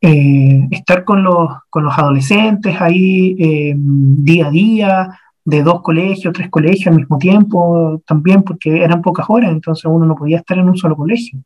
[0.01, 6.33] Eh, estar con los, con los adolescentes ahí eh, día a día, de dos colegios,
[6.33, 10.59] tres colegios al mismo tiempo, también porque eran pocas horas, entonces uno no podía estar
[10.59, 11.40] en un solo colegio.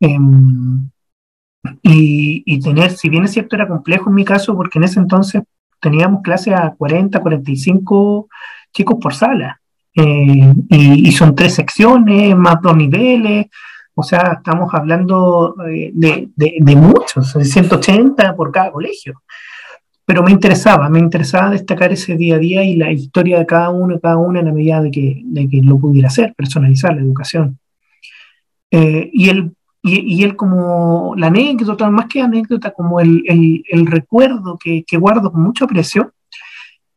[0.00, 0.90] Em,
[1.82, 5.00] y, y, tener, si bien es cierto, era complejo en mi caso, porque en ese
[5.00, 5.42] entonces
[5.80, 8.28] teníamos clases a 40, 45
[8.74, 9.60] chicos por sala.
[9.96, 13.46] Eh, y, son tres secciones, más dos niveles,
[13.94, 19.22] o sea, estamos hablando eh, de, de, muchos, de 180 por cada colegio.
[20.04, 23.70] Pero me interesaba, me interesaba destacar ese día a día y la historia de cada
[23.70, 27.02] uno, cada una en la medida de que, de que lo pudiera hacer, personalizar la
[27.02, 27.58] educación.
[28.70, 33.86] Eh, y, el, y, él como la anécdota, más que anécdota, como el, el, el
[33.86, 36.12] recuerdo que, que, guardo con mucho aprecio,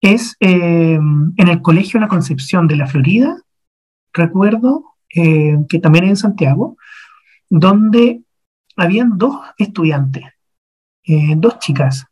[0.01, 3.37] es eh, en el Colegio La Concepción de la Florida,
[4.13, 6.77] recuerdo, eh, que también es en Santiago,
[7.49, 8.21] donde
[8.75, 10.25] habían dos estudiantes,
[11.05, 12.05] eh, dos chicas.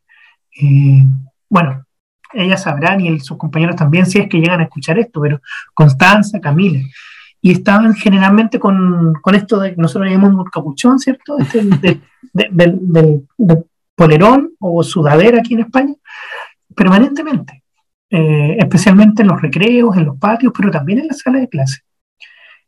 [1.49, 1.85] bueno,
[2.33, 5.41] ellas sabrán y sus compañeros también si es que llegan a escuchar esto, pero
[5.73, 6.79] Constanza, Camila.
[7.41, 11.37] Y estaban generalmente con, con esto de, nosotros llamamos capuchón, ¿cierto?
[11.37, 12.01] Este,
[12.33, 13.27] del
[13.95, 15.93] polerón o sudadera aquí en España,
[16.75, 17.64] permanentemente.
[18.17, 21.81] Eh, especialmente en los recreos, en los patios, pero también en la sala de clase.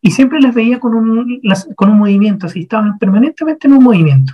[0.01, 1.41] Y siempre les veía con un,
[1.73, 4.33] con un movimiento, así estaban permanentemente en un movimiento.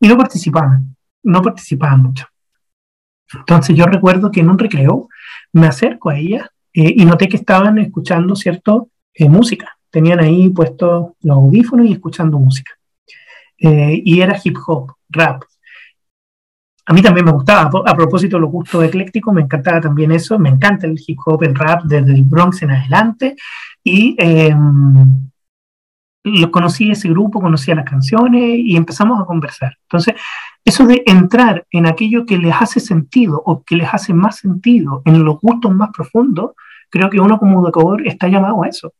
[0.00, 2.26] Y no participaban, no participaban mucho.
[3.34, 5.10] Entonces yo recuerdo que en un recreo
[5.52, 9.76] me acerco a ella eh, y noté que estaban escuchando, ¿cierto?, eh, música.
[9.90, 12.72] Tenían ahí puestos los audífonos y escuchando música.
[13.58, 15.42] y era hip hop, rap.
[16.88, 20.48] A mí también me gustaba, a propósito los gustos eclécticos, me encantaba también eso, me
[20.48, 23.36] encanta el hip hop, el rap desde el Bronx en adelante,
[23.84, 24.16] y
[26.24, 29.76] lo conocí ese grupo, conocía las canciones y empezamos a conversar.
[29.82, 30.14] Entonces,
[30.64, 35.02] eso de entrar en aquello que les hace sentido o que les hace más sentido,
[35.04, 36.52] en los gustos más profundos,
[36.88, 38.94] creo que uno como educador está llamado a eso.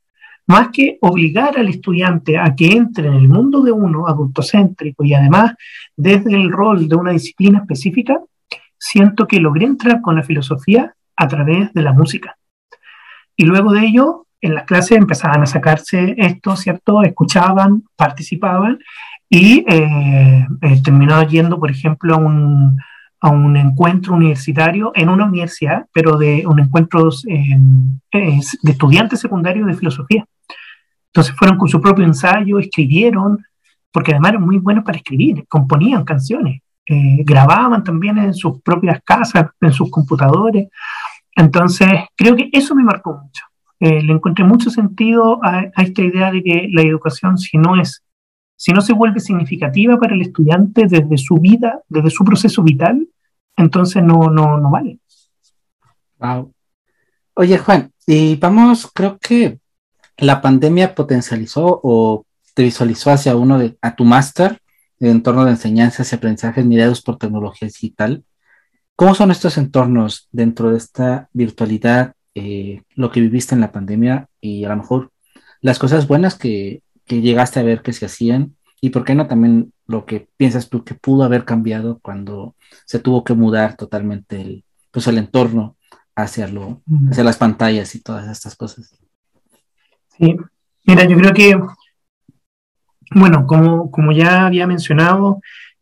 [0.48, 5.12] Más que obligar al estudiante a que entre en el mundo de uno, adultocéntrico, y
[5.14, 5.54] además
[5.94, 8.18] desde el rol de una disciplina específica,
[8.78, 12.36] siento que logré entrar con la filosofía a través de la música.
[13.36, 17.02] Y luego de ello, en las clases empezaban a sacarse esto, ¿cierto?
[17.02, 18.78] Escuchaban, participaban
[19.28, 22.78] y eh, eh, terminaba yendo, por ejemplo, a un,
[23.20, 27.58] a un, encuentro universitario en una universidad, pero de un encuentro eh,
[28.12, 30.24] de estudiantes secundarios de filosofía.
[31.06, 33.44] Entonces fueron con su propio ensayo, escribieron,
[33.90, 39.46] porque además eran muy buenos para escribir, componían canciones, grababan también en sus propias casas,
[39.60, 40.68] en sus computadores.
[41.34, 43.44] Entonces creo que eso me marcó mucho.
[43.80, 48.02] Eh, le encontré mucho sentido a, esta idea de que la educación, si no es,
[48.58, 53.06] si no se vuelve significativa para el estudiante desde su vida, desde su proceso vital,
[53.56, 54.98] entonces no, no, no vale.
[56.18, 56.52] Wow.
[57.34, 59.60] Oye, Juan, y vamos, creo que
[60.16, 64.58] la pandemia potencializó o te visualizó hacia uno de, a tu máster
[64.98, 68.24] de entorno de enseñanzas y aprendizajes mediados por tecnología digital.
[68.96, 74.26] ¿Cómo son estos entornos dentro de esta virtualidad eh, lo que viviste en la pandemia
[74.40, 75.12] y a lo mejor
[75.60, 76.34] las cosas buenas
[77.08, 80.68] que, llegaste a ver que se hacían y por qué no también lo que piensas
[80.68, 85.76] tú que pudo haber cambiado cuando se tuvo que mudar totalmente el, pues el entorno
[86.14, 88.96] hacia, lo, hacia las pantallas y todas estas cosas.
[90.16, 90.36] Sí,
[90.84, 91.58] mira, yo creo que,
[93.14, 95.40] bueno, como, como ya había mencionado,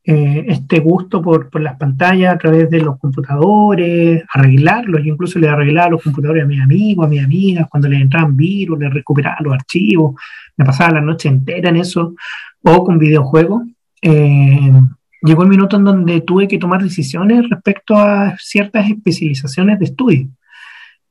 [0.08, 5.02] eh, este gusto por, por, las pantallas a través de los computadores, arreglarlos.
[5.02, 8.36] Yo incluso le arreglaba los computadores a mis amigos, a mis amigas, cuando les entraban
[8.36, 10.14] virus, les recuperaba los archivos,
[10.56, 12.14] me pasaba la noche entera en eso,
[12.62, 13.64] o con videojuegos.
[14.00, 14.80] Eh,
[15.22, 20.28] llegó el minuto en donde tuve que tomar decisiones respecto a ciertas especializaciones de estudio.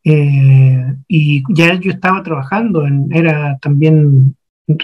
[0.06, 4.38] Eh, y ya yo estaba trabajando, en, era también,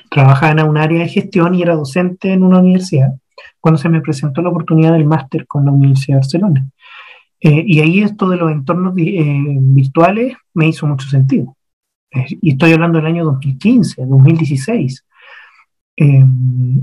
[0.09, 3.13] trabajaba en un área de gestión y era docente en una universidad
[3.59, 6.67] cuando se me presentó la oportunidad del máster con la Universidad de Barcelona.
[7.41, 11.57] Eh, y ahí esto de los entornos eh, virtuales me hizo mucho sentido.
[12.11, 15.05] Eh, y estoy hablando del año 2015, 2016.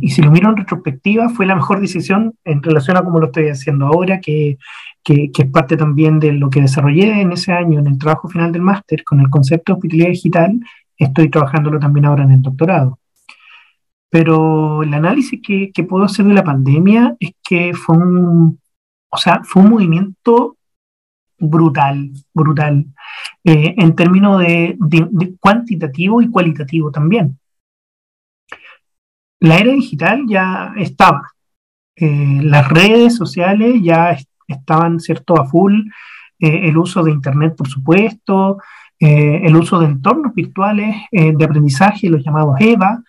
[0.00, 3.26] y si lo miro en retrospectiva, fue la mejor decisión en relación a cómo lo
[3.26, 4.58] estoy haciendo ahora, que,
[5.02, 8.28] que, que, es parte también de lo que desarrollé en ese año en el trabajo
[8.28, 10.60] final del máster con el concepto de hospitalidad digital.
[10.96, 12.98] Estoy trabajándolo también ahora en el doctorado.
[14.10, 18.58] Pero el análisis que, puedo hacer de la pandemia es que fue un,
[19.10, 20.56] o sea, fue un movimiento
[21.38, 22.86] brutal, brutal,
[23.44, 24.76] eh, en términos de,
[25.38, 27.38] cuantitativo y cualitativo también.
[29.40, 31.30] La era digital ya estaba,
[31.94, 34.16] eh, las redes sociales ya
[34.48, 35.82] estaban, ¿cierto?, a full,
[36.40, 38.58] eh, el uso de Internet, por supuesto,
[39.00, 43.00] el uso de entornos virtuales de aprendizaje, los llamados EVA,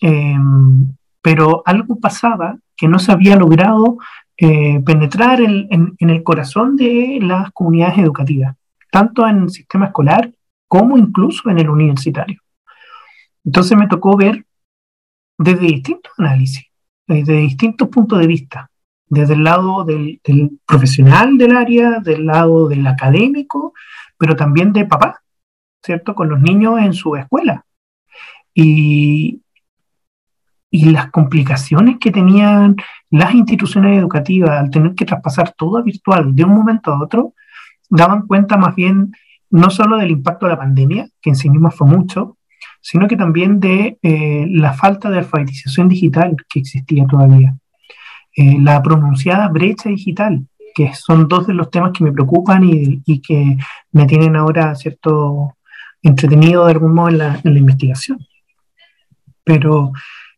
[0.00, 3.98] Em, pero algo pasaba que no se había logrado
[4.36, 8.56] eh, penetrar en, el corazón de las comunidades educativas,
[8.90, 10.32] tanto en el sistema escolar
[10.66, 12.40] como incluso en el universitario.
[13.44, 14.46] Entonces me tocó ver
[15.36, 16.66] desde distintos análisis,
[17.06, 18.70] desde distintos puntos de vista,
[19.06, 23.74] desde el lado del, del profesional del área, del lado del académico,
[24.16, 25.20] pero también de papá,
[25.82, 26.14] ¿cierto?
[26.14, 27.64] Con los niños en su escuela.
[28.54, 29.42] Y,
[30.70, 32.76] y las complicaciones que tenían
[33.10, 37.34] las instituciones educativas al tener que traspasar todo a virtual de un momento a otro,
[37.88, 39.12] daban cuenta más bien
[39.50, 42.36] no solo del impacto de la pandemia, que en sí misma fue mucho,
[42.80, 47.56] sino que también de eh, la falta de alfabetización digital que existía todavía.
[48.36, 53.02] Eh, la pronunciada brecha digital, que son dos de los temas que me preocupan y,
[53.04, 53.56] y que
[53.90, 55.56] me tienen ahora, ¿cierto?,
[56.00, 58.18] entretenido de algún modo en la, en la investigación.
[59.44, 59.92] Pero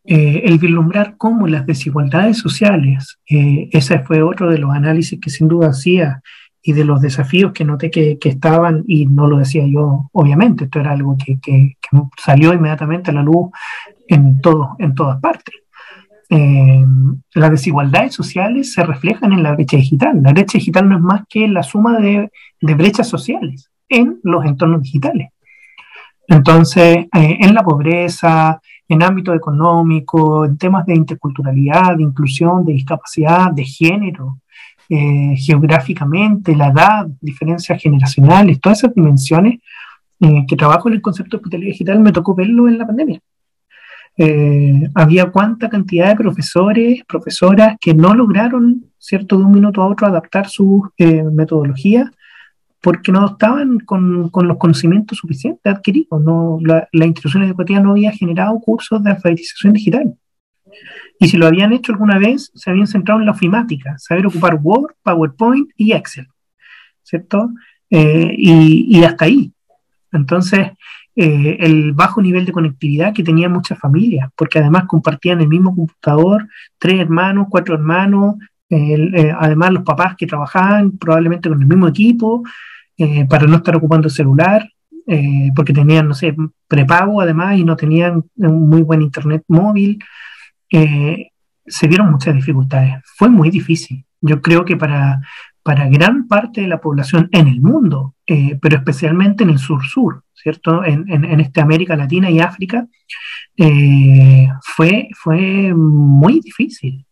[0.05, 5.29] eh, el vislumbrar cómo las desigualdades sociales, eh, ese fue otro de los análisis que
[5.29, 6.21] sin duda hacía
[6.61, 10.81] y de los desafíos que noté que, estaban, y no lo decía yo, obviamente, esto
[10.81, 11.77] era algo que,
[12.17, 13.51] salió inmediatamente a la luz
[14.07, 15.55] en, todo, en todas partes.
[16.29, 16.85] Eh,
[17.35, 20.21] las desigualdades sociales se reflejan en la brecha digital.
[20.21, 22.29] La brecha digital no es más que la suma de,
[22.59, 25.29] de brechas sociales en los entornos digitales.
[26.27, 33.51] Entonces, en la pobreza, en ámbito económico, en temas de interculturalidad, de inclusión, de discapacidad,
[33.51, 34.39] de género,
[34.89, 39.59] eh, geográficamente, la edad, diferencias generacionales, todas esas dimensiones
[40.19, 43.19] eh, que trabajo en el concepto de hospitalidad digital me tocó verlo en la pandemia.
[44.15, 49.87] Eh, había cuánta cantidad de profesores, profesoras que no lograron, ¿cierto?, de un minuto a
[49.87, 52.11] otro adaptar su metodología
[52.83, 56.21] porque no estaban con, con, los conocimientos suficientes adquiridos.
[56.21, 60.13] No, la, la institución educativa no había generado cursos de alfabetización digital.
[61.17, 64.59] Y si lo habían hecho alguna vez, se habían centrado en la ofimática, saber ocupar
[64.61, 66.27] Word, PowerPoint y Excel,
[67.03, 67.51] ¿cierto?
[67.89, 69.53] Eh, y, y, hasta ahí.
[70.11, 70.71] Entonces,
[71.15, 75.73] eh, el bajo nivel de conectividad que tenían muchas familias, porque además compartían el mismo
[75.73, 78.35] computador, tres hermanos, cuatro hermanos,
[78.75, 82.43] eh, además los papás que trabajaban probablemente con el mismo equipo,
[83.27, 84.69] para no estar ocupando el celular,
[85.55, 86.33] porque tenían, no sé,
[86.67, 89.99] prepago además y no tenían un muy buen internet móvil.
[90.71, 91.29] Eh,
[91.65, 92.95] se vieron muchas dificultades.
[93.15, 94.05] Fue muy difícil.
[94.21, 95.21] Yo creo que para,
[95.61, 100.23] para gran parte de la población en el mundo, eh, pero especialmente en el sur-sur,
[100.33, 100.83] ¿cierto?
[100.83, 102.87] En, en, este América Latina y África,
[103.55, 107.05] eh, fue, fue muy difícil.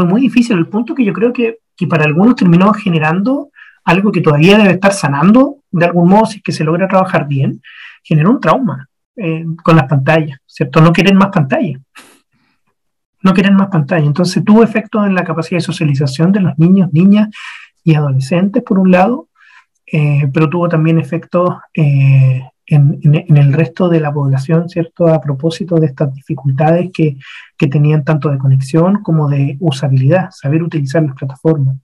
[0.00, 3.50] Fue muy difícil, al punto que yo creo que, que, para algunos terminó generando
[3.84, 7.28] algo que todavía debe estar sanando de algún modo, si es que se logra trabajar
[7.28, 7.60] bien,
[8.02, 8.86] generó un trauma
[9.62, 10.80] con las pantallas, ¿cierto?
[10.80, 11.80] No quieren más pantallas
[13.22, 14.06] no quieren más pantalla.
[14.06, 17.28] Entonces tuvo efecto en la capacidad de socialización de los niños, niñas
[17.84, 19.28] y adolescentes, por un lado,
[19.86, 25.08] eh, pero tuvo también efectos eh, en, el resto de la población, ¿cierto?
[25.08, 27.16] A propósito de estas dificultades que,
[27.58, 31.76] que, tenían tanto de conexión como de usabilidad, saber utilizar las plataformas.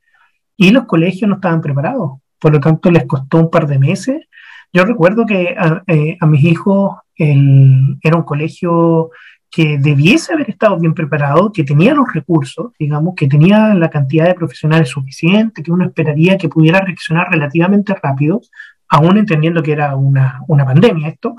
[0.56, 4.24] Y los colegios no estaban preparados, por lo tanto les costó un par de meses.
[4.72, 9.10] Yo recuerdo que a, eh, mis hijos era un colegio
[9.50, 14.26] que debiese haber estado bien preparado, que tenía los recursos, digamos, que tenía la cantidad
[14.26, 18.42] de profesionales suficiente, que uno esperaría que pudiera reaccionar relativamente rápido,
[18.88, 21.36] aún entendiendo que era una, una pandemia esto,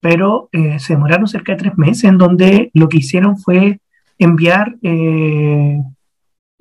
[0.00, 3.80] pero eh, se demoraron cerca de tres meses en donde lo que hicieron fue
[4.18, 5.80] enviar, eh,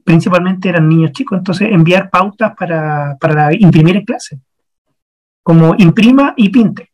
[0.03, 4.39] principalmente eran niños chicos, entonces enviar pautas para, para imprimir en clase,
[5.43, 6.91] como imprima y pinte.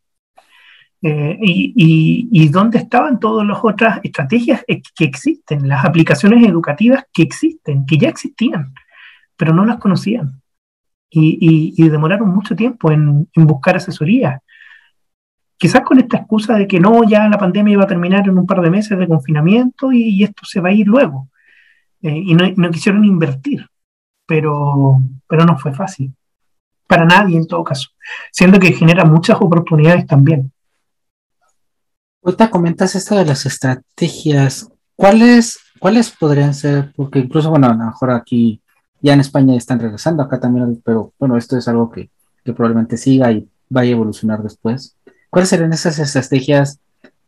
[1.03, 7.85] Eh, y, dónde estaban todas las otras estrategias que existen, las aplicaciones educativas que existen,
[7.85, 8.73] que ya existían,
[9.35, 10.40] pero no las conocían.
[11.13, 14.41] Y, demoraron mucho tiempo en, buscar asesoría.
[15.57, 18.47] Quizás con esta excusa de que no, ya la pandemia iba a terminar en un
[18.47, 21.29] par de meses de confinamiento y, esto se va a ir luego.
[22.01, 23.67] Eh, y no, no, quisieron invertir,
[24.25, 26.15] pero, pero no fue fácil.
[26.87, 27.89] Para nadie en todo caso.
[28.31, 30.51] Siendo que genera muchas oportunidades también.
[32.23, 34.71] Ahorita comentas esto de las estrategias.
[34.95, 36.93] ¿Cuáles, ¿Cuáles podrían ser?
[36.95, 38.60] Porque incluso, bueno, a lo mejor aquí,
[39.01, 42.09] ya en España están regresando, acá también, pero bueno, esto es algo que,
[42.43, 44.97] probablemente siga y vaya a evolucionar después.
[45.29, 46.79] ¿Cuáles serían esas estrategias,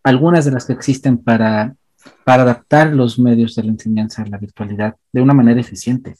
[0.03, 1.75] algunas de las que existen para,
[2.23, 6.15] para adaptar los medios de la enseñanza a la virtualidad de una manera eficiente?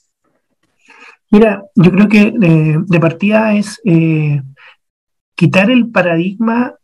[1.32, 4.42] Mira, yo creo que de, partida es eh,
[5.36, 6.76] quitar el paradigma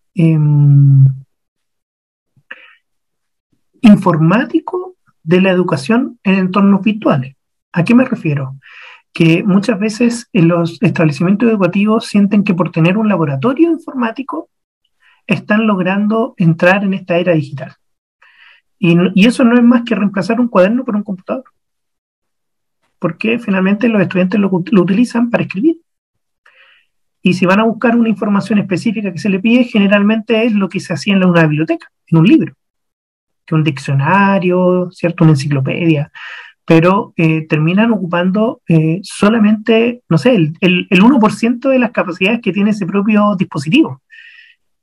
[3.81, 7.35] informático de la educación en entornos virtuales.
[7.71, 8.58] ¿A qué me refiero?
[9.13, 14.49] Que muchas veces en los establecimientos educativos sienten que por tener un laboratorio informático
[15.27, 17.75] están logrando entrar en esta era digital.
[18.77, 21.43] Y, eso no es más que reemplazar un cuaderno por un computador.
[22.97, 25.77] Porque finalmente los estudiantes lo, lo utilizan para escribir.
[27.21, 30.69] Y si van a buscar una información específica que se le pide, generalmente es lo
[30.69, 32.53] que se hacía en una biblioteca, en un libro
[33.49, 35.23] que un diccionario, ¿cierto?
[35.23, 36.11] Una enciclopedia,
[36.69, 42.53] pero eh, terminan ocupando eh, solamente, no sé, el, el, 1% de las capacidades que
[42.53, 44.03] tiene ese propio dispositivo.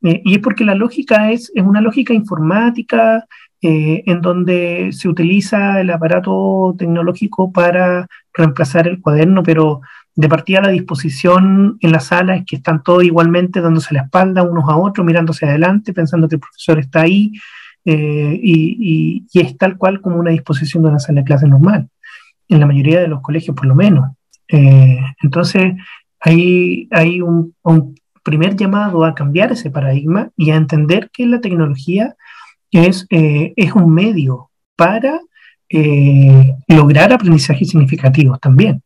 [0.02, 3.24] Eh, y es porque la lógica es, es una lógica informática
[3.62, 9.80] en donde se utiliza el aparato tecnológico para reemplazar el cuaderno, pero
[10.14, 14.42] de partida la disposición en la sala es que están todos igualmente dándose la espalda
[14.42, 17.32] unos a otros, mirándose adelante, pensando que el profesor está ahí,
[17.88, 21.88] eh, y, es tal cual como una disposición de una sala de clase normal,
[22.48, 24.10] en la mayoría de los colegios por lo menos.
[24.48, 25.74] Eh, entonces,
[26.18, 27.54] hay, hay un,
[28.24, 32.16] primer llamado a cambiar ese paradigma y a entender que la tecnología
[32.72, 35.20] es, eh, es un medio para
[36.68, 38.82] lograr aprendizajes significativos también.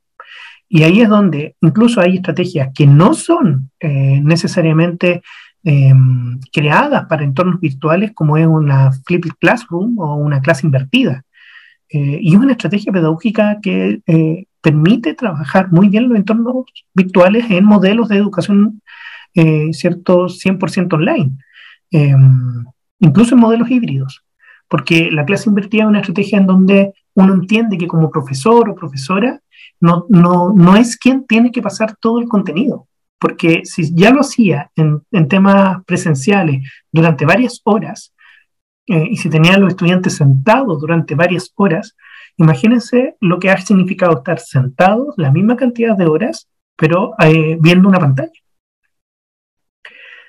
[0.68, 5.22] Y ahí es donde incluso hay estrategias que no son necesariamente
[5.62, 11.24] Em, creadas para entornos virtuales como es una flipped classroom o una clase invertida,
[11.92, 14.00] y es una estrategia pedagógica que
[14.60, 18.80] permite trabajar muy bien los entornos virtuales en modelos de educación,
[19.72, 21.32] ¿cierto?, 100% online,
[23.00, 24.22] incluso en modelos híbridos
[24.70, 28.74] porque la clase invertida es una estrategia en donde uno entiende que como profesor o
[28.76, 29.40] profesora
[29.80, 32.86] no, no, no es quien tiene que pasar todo el contenido,
[33.20, 38.14] porque si ya lo hacía en, temas presenciales durante varias horas,
[38.86, 41.94] eh, y si tenía a los estudiantes sentados durante varias horas,
[42.38, 47.90] imagínense lo que ha significado estar sentados la misma cantidad de horas, pero eh, viendo
[47.90, 48.32] una pantalla.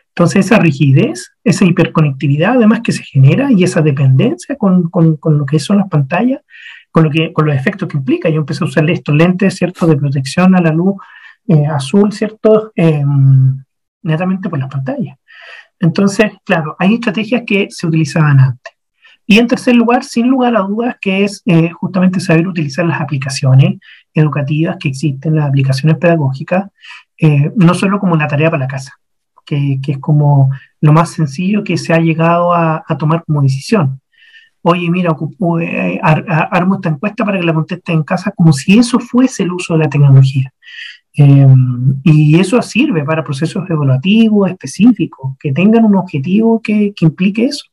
[0.10, 5.38] Entonces esa rigidez, esa hiperconectividad además que se genera y esa dependencia con, con, con
[5.38, 6.42] lo que son las pantallas,
[6.92, 8.28] con, lo que, con los efectos que implica.
[8.28, 10.96] Yo empecé a usar estos lentes, ¿cierto?, de protección a la luz
[11.48, 13.64] eh, azul, ¿cierto?, em,
[14.04, 15.18] netamente por las pantallas.
[15.80, 18.74] Entonces, claro, hay estrategias que se utilizaban antes.
[19.26, 23.00] Y en tercer lugar, sin lugar a dudas, que es eh, justamente saber utilizar las
[23.00, 23.80] aplicaciones
[24.14, 26.70] educativas que existen, las aplicaciones pedagógicas,
[27.18, 28.94] eh, no solo como una tarea para la casa,
[29.46, 30.50] que, es como
[30.82, 34.02] lo más sencillo que se ha llegado a, tomar como decisión.
[34.64, 35.16] Oye, mira,
[35.62, 39.54] eh, armo esta encuesta para que la conteste en casa como si eso fuese el
[39.54, 40.54] uso de la tecnología.
[41.14, 47.46] Em, y eso sirve para procesos evaluativos específicos, que tengan un objetivo que, que implique
[47.46, 47.66] eso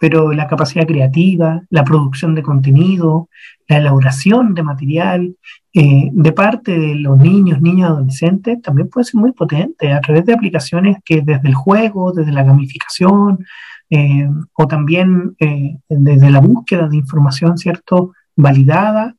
[0.00, 3.28] pero la capacidad creativa, la producción de contenido,
[3.68, 5.36] la elaboración de material
[5.74, 10.24] eh, de parte de los niños, niñas, adolescentes, también puede ser muy potente a través
[10.24, 13.44] de aplicaciones que desde el juego, desde la gamificación
[13.90, 19.14] eh, o también eh, desde la búsqueda de información, ¿cierto?, validada,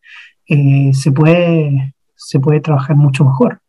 [0.47, 1.93] se, puede,
[2.23, 3.59] se puede trabajar mucho mejor.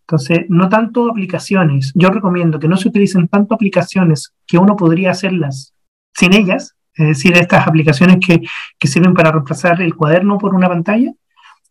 [0.00, 1.92] Entonces, no tanto aplicaciones.
[1.94, 5.74] Yo recomiendo que no se utilicen tanto aplicaciones que uno podría hacerlas
[6.14, 8.40] sin ellas, es decir, estas aplicaciones que,
[8.78, 11.12] que sirven para reemplazar el cuaderno por una pantalla,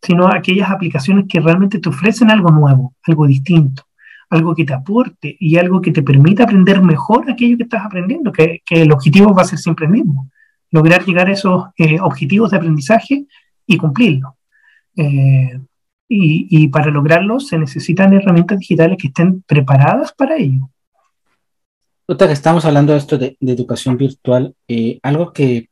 [0.02, 3.82] sino aquellas aplicaciones que realmente te ofrecen algo nuevo, algo distinto,
[4.30, 8.30] algo que te aporte y algo que te permita aprender mejor aquello que estás aprendiendo,
[8.30, 10.30] que, el objetivo va a ser siempre el mismo,
[10.70, 13.26] lograr llegar a esos eh, objetivos de aprendizaje
[13.66, 14.32] y cumplirlos.
[14.96, 15.58] Eh,
[16.08, 20.70] y, y, para lograrlo se necesitan herramientas digitales que estén preparadas para ello.
[22.06, 25.70] Que estamos hablando de esto de, educación virtual, eh, algo que,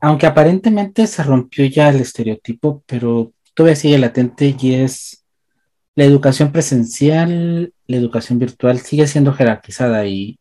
[0.00, 5.26] aunque aparentemente se rompió ya el estereotipo, pero todavía sigue latente y es
[5.94, 10.38] la educación presencial, la educación virtual sigue siendo jerarquizada y,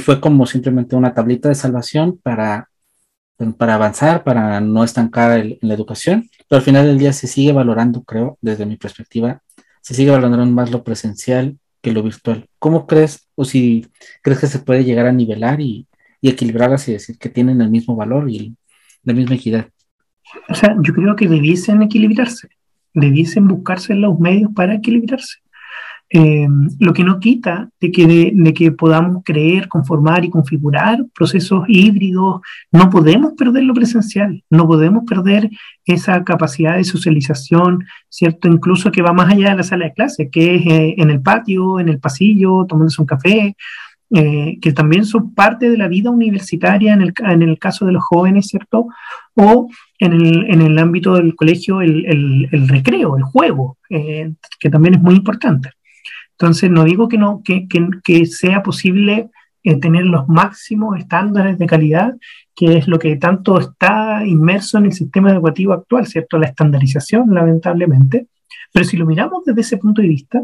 [0.00, 2.68] fue como simplemente una tablita de salvación para,
[3.58, 7.52] para avanzar, para no estancar en la educación, pero al final del día se sigue
[7.52, 9.42] valorando, creo, desde mi perspectiva,
[9.80, 12.48] se sigue valorando más lo presencial que lo virtual.
[12.58, 13.86] ¿Cómo crees o si
[14.22, 15.86] crees que se puede llegar a nivelar y,
[16.20, 18.56] y equilibrarlas y decir que tienen el mismo valor y
[19.04, 19.68] la misma equidad?
[20.48, 22.48] O sea, yo creo que debiesen equilibrarse,
[22.94, 25.38] debiesen buscarse los medios para equilibrarse.
[26.08, 26.46] Eh,
[26.78, 32.42] lo que no quita de que, de, que podamos creer, conformar y configurar procesos híbridos,
[32.70, 35.50] no podemos perder lo presencial, no podemos perder
[35.84, 38.46] esa capacidad de socialización, ¿cierto?
[38.46, 41.20] Incluso que va más allá de la sala de clase, que es eh, en el
[41.22, 43.56] patio, en el pasillo, tomándose un café,
[44.14, 47.92] eh, que también son parte de la vida universitaria en el, en el caso de
[47.92, 48.86] los jóvenes, ¿cierto?
[49.34, 54.70] O en el, en el ámbito del colegio, el, el, el recreo, el juego, que
[54.70, 55.70] también es muy importante.
[56.38, 59.30] Entonces, no digo que, no, que, que, sea posible
[59.62, 62.14] eh, tener los máximos estándares de calidad,
[62.54, 66.38] que es lo que tanto está inmerso en el sistema educativo actual, ¿cierto?
[66.38, 68.28] La estandarización, lamentablemente.
[68.72, 70.42] Pero si lo miramos desde ese punto de vista,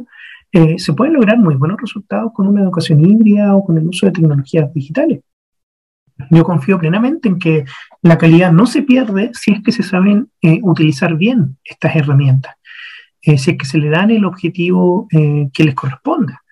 [0.50, 4.06] eh, se pueden lograr muy buenos resultados con una educación híbrida o con el uso
[4.06, 5.20] de tecnologías digitales.
[6.30, 7.64] Yo confío plenamente en que
[8.02, 12.54] la calidad no se pierde si es que se saben eh, utilizar bien estas herramientas.
[13.22, 16.42] Eh, si es que se le dan el objetivo eh, que les corresponda.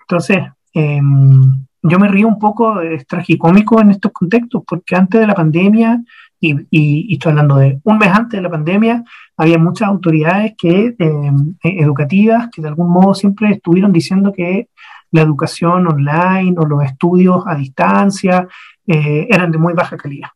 [0.00, 0.38] Entonces,
[0.72, 5.34] em, yo me río un poco, es tragicómico en estos contextos, porque antes de la
[5.34, 6.02] pandemia,
[6.38, 9.04] y, y, estoy hablando de un mes antes de la pandemia,
[9.36, 14.68] había muchas autoridades que, em, e, educativas que de algún modo siempre estuvieron diciendo que
[15.10, 18.46] la educación online o los estudios a distancia
[18.86, 20.28] eh, eran de muy baja calidad.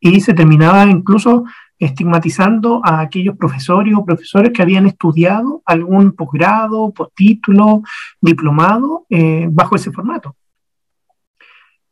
[0.00, 1.44] Y se terminaba incluso
[1.78, 7.82] estigmatizando a aquellos profesores o profesores que habían estudiado algún posgrado, postítulo,
[8.20, 10.36] diplomado eh, bajo ese formato.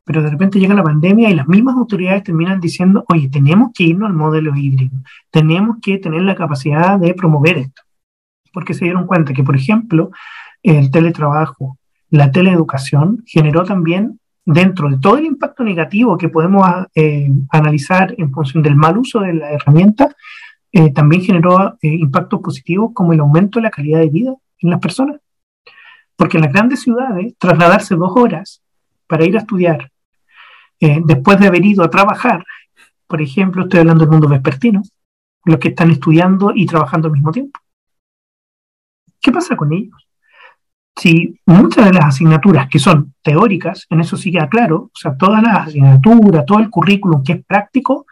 [0.05, 3.85] Pero de repente llega la pandemia y las mismas autoridades terminan diciendo, oye, tenemos que
[3.85, 4.97] irnos al modelo híbrido,
[5.31, 7.83] tenemos que tener la capacidad de promover esto.
[8.53, 10.11] Porque se dieron cuenta que, por ejemplo,
[10.63, 11.79] el teletrabajo,
[12.11, 18.31] la teleeducación generó también dentro de todo el impacto negativo que podemos eh, analizar en
[18.31, 20.15] función del mal uso de la herramienta,
[20.73, 24.81] eh, también generó impactos positivos como el aumento de la calidad de vida en las
[24.81, 25.21] personas.
[26.17, 28.63] Porque en las grandes ciudades, trasladarse dos horas
[29.07, 29.91] para ir a estudiar,
[30.81, 32.45] después de haber ido a trabajar,
[33.07, 34.83] por ejemplo, estoy hablando del mundo vespertino,
[35.45, 37.61] los que están estudiando y trabajando al mismo tiempo.
[39.21, 40.07] ¿Qué pasa con ellos?
[40.97, 45.17] Si muchas de las asignaturas que son teóricas, en eso sí queda claro, o sea,
[45.17, 48.07] todas las asignaturas, todo el currículum que es práctico,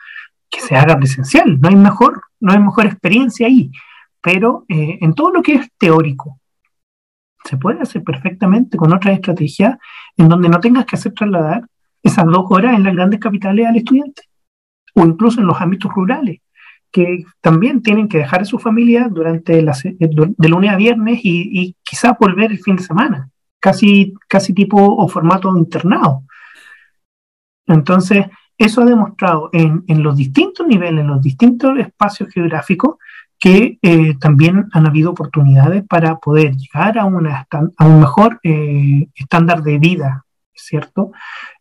[0.50, 3.70] que se haga presencial, no hay mejor, no hay mejor experiencia ahí,
[4.20, 6.38] pero eh, en todo lo que es teórico,
[7.44, 9.78] se puede hacer perfectamente con otra estrategia
[10.16, 11.66] en donde no tengas que hacer trasladar
[12.02, 14.22] esas dos horas en las grandes capitales al estudiante,
[14.94, 16.40] o incluso en los ámbitos rurales
[16.92, 21.20] que también tienen que dejar a su familia durante la, eh, de lunes a viernes
[21.22, 26.24] y, quizás volver el fin de semana, casi, casi tipo o formato internado.
[27.66, 28.26] Entonces,
[28.58, 32.96] eso ha demostrado en, en, los distintos niveles, en los distintos espacios geográficos,
[33.38, 39.08] que eh, también han habido oportunidades para poder llegar a, una, a un mejor eh,
[39.14, 40.24] estándar de vida,
[40.54, 41.10] ¿cierto?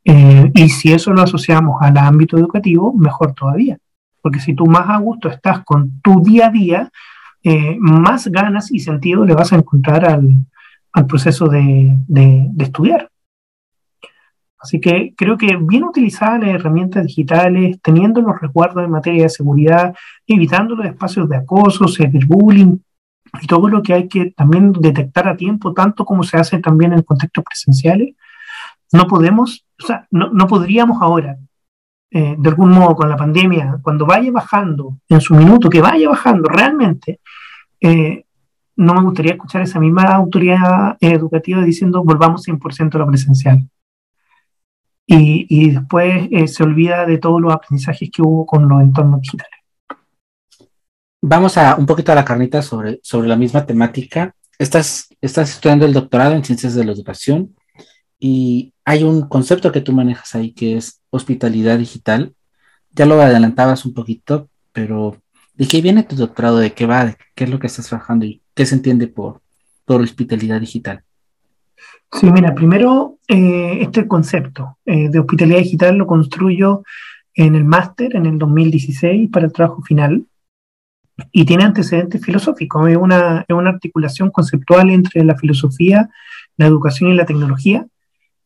[0.04, 3.78] y si eso lo asociamos al ámbito educativo, mejor todavía
[4.22, 6.92] porque si tú más a gusto estás con tu día a día,
[7.44, 10.46] eh, más ganas y sentido le vas a encontrar al,
[11.08, 11.98] proceso de,
[12.60, 13.10] estudiar.
[14.60, 19.30] Así que creo que bien utilizadas las herramientas digitales, teniendo los resguardos en materia de
[19.30, 19.96] seguridad,
[20.28, 22.84] evitando los espacios de acoso, cyberbullying
[23.42, 26.94] y todo lo que hay que también detectar a tiempo, tanto como se hace también
[26.94, 28.14] en contextos presenciales,
[28.94, 31.38] no podemos, o sea, no, no podríamos ahora
[32.14, 36.10] eh, de algún modo con la pandemia, cuando vaya bajando en su minuto, que vaya
[36.10, 37.22] bajando realmente,
[37.80, 38.26] eh,
[38.76, 43.66] no me gustaría escuchar esa misma autoridad educativa diciendo volvamos 100% a lo presencial.
[45.08, 49.22] Y, y después eh, se olvida de todos los aprendizajes que hubo con los entornos
[49.22, 49.60] digitales.
[51.22, 54.36] Vamos a un poquito a la carnita sobre, sobre la misma temática.
[54.60, 57.56] Estás, estás estudiando el doctorado en ciencias de la educación
[58.24, 62.36] y hay un concepto que tú manejas ahí que es hospitalidad digital.
[62.92, 65.18] Ya lo adelantabas un poquito, pero
[65.56, 66.58] ¿de qué viene tu doctorado?
[66.58, 67.18] ¿De qué va?
[67.34, 69.42] qué es lo que estás trabajando y qué se entiende por,
[69.86, 71.04] por hospitalidad digital?
[72.12, 76.84] Sí, mira, primero eh, este concepto eh, de hospitalidad digital lo construyo
[77.34, 80.26] en el máster en el 2016 para el trabajo final
[81.32, 82.88] y tiene antecedentes filosóficos.
[82.88, 86.08] Es una, es una articulación conceptual entre la filosofía,
[86.58, 87.88] la educación y la tecnología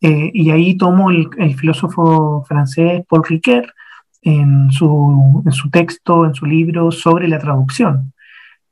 [0.02, 3.74] eh, y ahí tomo el, filósofo francés Paul Ricoeur
[4.22, 8.14] en su, texto, en su libro sobre la traducción.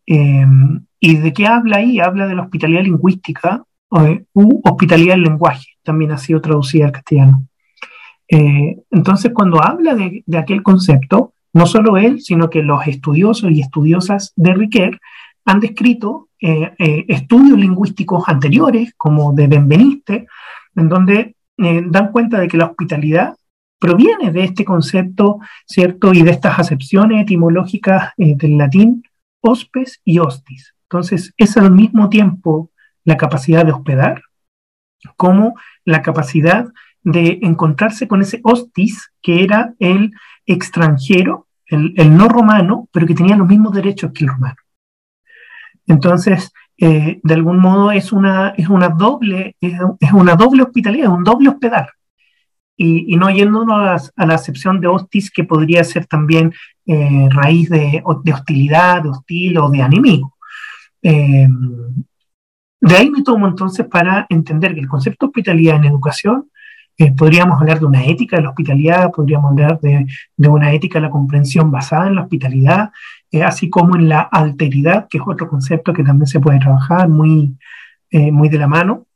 [0.05, 0.45] Eh,
[0.99, 1.99] ¿Y de qué habla ahí?
[1.99, 3.63] Habla de la hospitalidad lingüística
[3.99, 7.47] eh, u hospitalidad del lenguaje, también ha sido traducida al castellano.
[8.27, 13.61] entonces, cuando habla de, de, aquel concepto, no solo él, sino que los estudiosos y
[13.61, 14.99] estudiosas de Ricoeur
[15.45, 20.27] han descrito estudios lingüísticos anteriores, como de Benveniste,
[20.75, 23.35] en donde eh, dan cuenta de que la hospitalidad
[23.79, 26.13] proviene de este concepto, ¿cierto?
[26.13, 29.03] Y de estas acepciones etimológicas eh, del latín
[29.41, 30.73] hospes y hostis.
[30.83, 32.71] Entonces, es al mismo tiempo
[33.03, 34.21] la capacidad de hospedar
[35.17, 36.67] como la capacidad
[37.03, 40.13] de encontrarse con ese hostis que era el
[40.45, 44.55] extranjero, el, el no romano, pero que tenía los mismos derechos que el romano.
[45.87, 46.53] Entonces,
[46.85, 49.79] eh, de algún modo es una, es una, doble, es,
[50.11, 51.89] una doble hospitalidad, un doble hospedar.
[52.75, 56.51] Y, no yéndonos a la, acepción de hostis, que podría ser también
[56.85, 60.35] eh, raíz de, de, hostilidad, de hostil o de enemigo.
[61.01, 61.47] Eh,
[62.81, 66.49] de ahí me tomo entonces para entender que el concepto de hospitalidad en educación
[67.17, 70.05] podríamos hablar de una ética de la hospitalidad, podríamos hablar de,
[70.35, 72.91] de, una ética de la comprensión basada en la hospitalidad,
[73.33, 77.09] eh, así como en la alteridad, que es otro concepto que también se puede trabajar
[77.09, 77.57] muy,
[78.11, 79.07] eh, muy de la mano,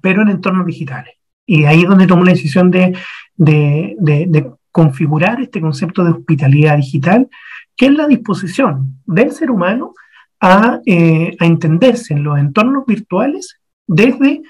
[0.00, 1.16] pero en entornos digitales.
[1.44, 2.96] Y ahí es donde tomo la decisión de,
[3.36, 7.28] de, configurar este concepto de hospitalidad digital,
[7.76, 9.92] que es la disposición del ser humano
[10.40, 14.42] a, eh, a entenderse en los entornos virtuales desde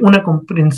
[0.00, 0.24] una,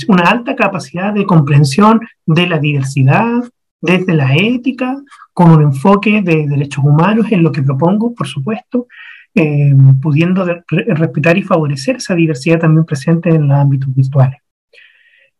[0.08, 3.42] una alta capacidad de comprensión de la diversidad,
[3.80, 4.96] desde la ética,
[5.32, 8.88] con un enfoque de derechos humanos en lo que propongo, por supuesto,
[9.34, 9.72] eh,
[10.02, 14.40] pudiendo respetar y favorecer esa diversidad también presente en los ámbitos virtuales.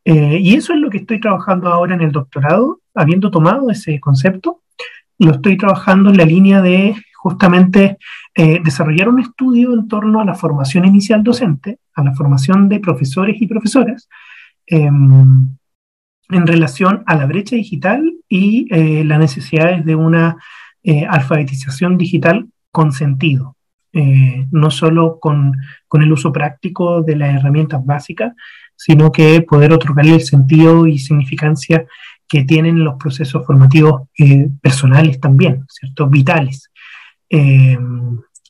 [0.05, 3.99] Eh, y eso es lo que estoy trabajando ahora en el doctorado, habiendo tomado ese
[3.99, 4.63] concepto,
[5.19, 7.99] lo estoy trabajando en la línea de justamente
[8.37, 12.79] eh, desarrollar un estudio en torno a la formación inicial docente, a la formación de
[12.79, 14.09] profesores y profesoras,
[14.67, 15.57] en
[16.29, 20.37] relación a la brecha digital y eh, las necesidades de una
[20.83, 23.57] eh, alfabetización digital con sentido,
[23.93, 25.57] eh, no solo con,
[25.87, 28.35] con, el uso práctico de las herramientas básicas,
[28.77, 31.87] sino que poder otorgarle el sentido y significancia
[32.29, 34.03] que tienen los procesos formativos
[34.61, 36.07] personales también, ¿cierto?
[36.07, 36.71] Vitales.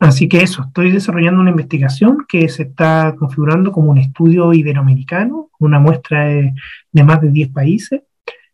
[0.00, 5.50] Así que eso, estoy desarrollando una investigación que se está configurando como un estudio iberoamericano,
[5.58, 6.54] una muestra de,
[7.02, 8.02] más de 10 países,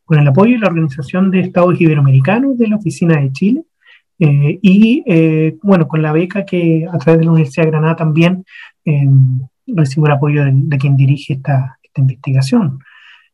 [0.04, 3.64] con el apoyo y la Organización de Estados Iberoamericanos de la Oficina de Chile,
[4.18, 7.96] eh, y eh, bueno, con la beca que a través de la Universidad de Granada
[7.96, 8.44] también
[8.84, 9.08] eh,
[9.66, 12.80] recibo el apoyo de, quien dirige esta, investigación.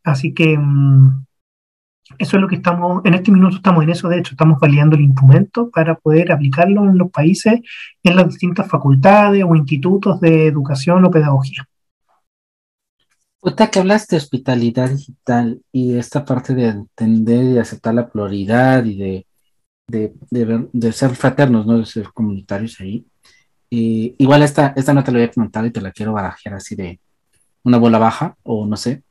[0.05, 1.25] Así que mm,
[2.19, 4.97] eso es lo que estamos, en este minuto estamos en eso, de hecho, estamos validando
[4.97, 7.61] el instrumento para poder aplicarlo en los países,
[8.03, 11.67] en las distintas facultades o institutos de educación o pedagogía.
[13.43, 18.85] Usted que hablaste de hospitalidad digital y esta parte de entender y aceptar la pluralidad
[18.85, 19.27] y de,
[19.89, 21.79] de, ser fraternos, ¿no?
[21.79, 23.07] de ser comunitarios ahí.
[23.71, 26.75] igual esta, esta no te la voy a comentar y te la quiero barajear así
[26.75, 27.01] de
[27.65, 29.03] una bola baja o no sé.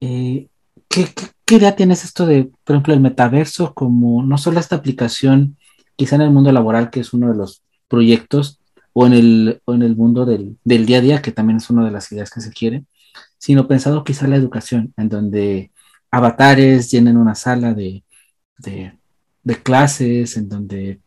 [0.00, 0.48] Eh,
[0.88, 1.06] ¿qué,
[1.44, 5.56] qué, idea tienes esto de, por ejemplo, el metaverso como no solo esta aplicación,
[5.96, 8.60] quizá en el mundo laboral, que es uno de los proyectos,
[8.92, 11.70] o en el, o en el mundo del, del día a día, que también es
[11.70, 12.84] una de las ideas que se quiere,
[13.40, 15.72] sino pensado quizá en la educación, en donde
[16.10, 18.04] avatares llenen una sala de,
[18.58, 18.92] de,
[19.42, 21.00] de clases, en donde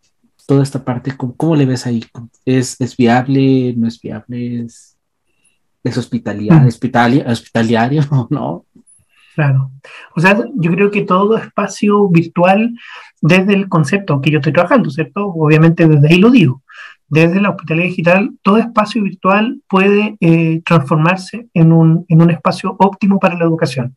[0.48, 2.04] toda esta parte, ¿cómo, le ves ahí?
[2.44, 3.76] ¿Es, ¿Es, viable?
[3.78, 4.64] ¿No es viable?
[4.64, 4.98] ¿Es,
[5.84, 7.32] es hospitaliario, mm.
[7.32, 8.66] hospitaliario o no?
[9.36, 9.72] Claro.
[10.16, 12.76] O sea, yo creo que todo espacio virtual,
[13.22, 15.28] desde el concepto que yo estoy trabajando, ¿cierto?
[15.28, 16.64] Obviamente desde ahí lo digo.
[17.14, 22.76] Desde la hospitalidad digital, todo espacio virtual puede eh, transformarse en un, en un espacio
[22.80, 23.96] óptimo para la educación.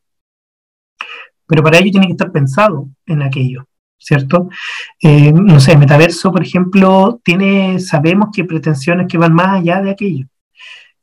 [1.47, 4.51] Pero para ello tiene que estar pensado en aquello, ¿cierto?
[5.03, 9.93] Eh, no sé, Metaverso, por ejemplo, tiene, sabemos que pretensiones que van más allá de
[9.93, 10.27] aquello.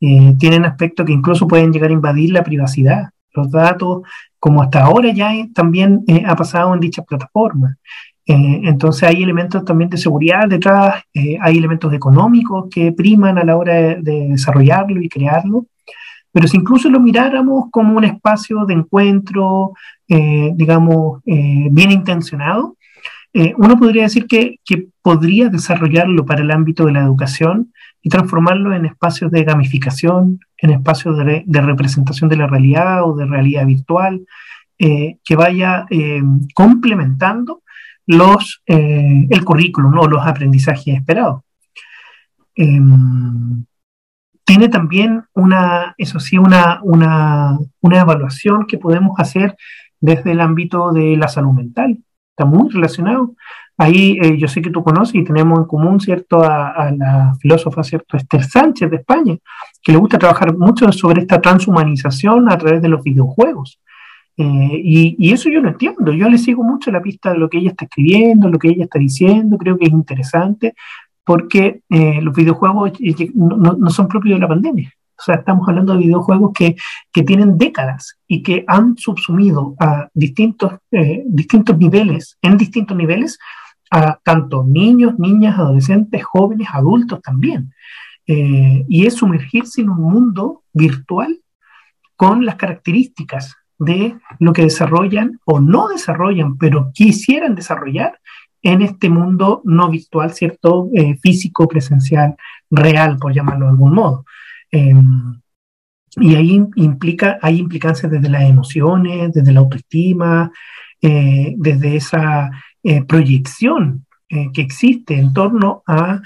[0.00, 4.02] Eh, tienen aspectos que incluso pueden llegar a invadir la privacidad los datos,
[4.38, 7.76] como hasta ahora ya también ha pasado en dichas plataformas.
[8.26, 13.44] Eh, entonces hay elementos también de seguridad detrás, eh, hay elementos económicos que priman a
[13.44, 15.66] la hora de, desarrollarlo y crearlo.
[16.32, 19.72] Pero si incluso lo miráramos como un espacio de encuentro,
[20.08, 22.76] digamos, bien intencionado,
[23.56, 27.72] uno podría decir que, que podría desarrollarlo para el ámbito de la educación
[28.04, 33.24] y transformarlo en espacios de gamificación, en espacios de, representación de la realidad o de
[33.24, 34.20] realidad virtual,
[34.78, 36.20] eh, que vaya eh,
[36.54, 37.62] complementando
[38.06, 41.42] los, eh, el currículum o los aprendizajes esperados.
[42.54, 43.64] Em,
[44.44, 49.56] tiene también una, eso sí, una, una, una evaluación que podemos hacer
[50.00, 51.98] desde el ámbito de la salud mental.
[52.30, 53.34] Está muy relacionado.
[53.76, 57.82] Ahí eh, yo sé que tú conoces y tenemos en común, ¿cierto?, a, la filósofa,
[57.82, 59.36] ¿cierto?, Esther Sánchez de España,
[59.82, 63.80] que le gusta trabajar mucho sobre esta transhumanización a través de los videojuegos.
[64.36, 67.58] Eh, y, eso yo lo entiendo, yo le sigo mucho la pista de lo que
[67.58, 70.74] ella está escribiendo, lo que ella está diciendo, creo que es interesante,
[71.24, 72.92] porque eh, los videojuegos
[73.34, 74.92] no, son propios de la pandemia.
[75.16, 76.74] O sea, estamos hablando de videojuegos que,
[77.12, 80.72] que tienen décadas y que han subsumido a distintos,
[81.24, 83.38] distintos niveles, en distintos niveles,
[83.90, 87.72] a tanto niños, niñas, adolescentes, jóvenes, adultos también.
[88.26, 91.40] Eh, y es sumergirse en un mundo virtual
[92.16, 98.18] con las características de lo que desarrollan o no desarrollan, pero quisieran desarrollar
[98.64, 100.88] en este mundo no virtual, ¿cierto?
[100.94, 102.34] Eh, físico, presencial,
[102.70, 104.24] real, por llamarlo de algún modo.
[104.70, 105.38] Em,
[106.16, 110.50] y ahí implica, hay implicancias desde las emociones, desde la autoestima,
[111.00, 112.50] eh, desde esa
[112.82, 114.06] eh, proyección
[114.52, 116.20] que existe en torno a,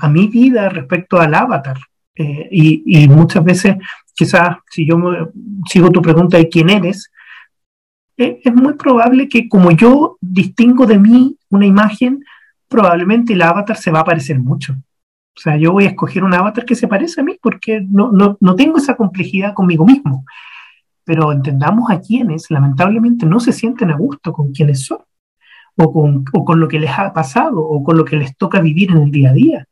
[0.00, 1.76] a, mi vida respecto al avatar.
[2.14, 3.76] Y, muchas veces,
[4.22, 4.96] quizás, si yo
[5.66, 7.10] sigo tu pregunta de quién eres,
[8.16, 12.22] es muy probable que como yo distingo de mí una imagen,
[12.68, 14.74] probablemente el avatar se va a parecer mucho.
[15.34, 18.12] O sea, yo voy a escoger un avatar que se parece a mí porque no,
[18.12, 20.24] no, no tengo esa complejidad conmigo mismo.
[21.04, 25.00] Pero entendamos a quienes lamentablemente no se sienten a gusto con quienes son
[25.76, 28.60] o con, o con, lo que les ha pasado o con lo que les toca
[28.60, 29.66] vivir en el día a día.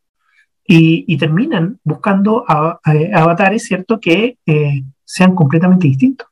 [0.72, 6.28] Y, y terminan buscando avatares, ¿cierto?, que eh, sean completamente distintos.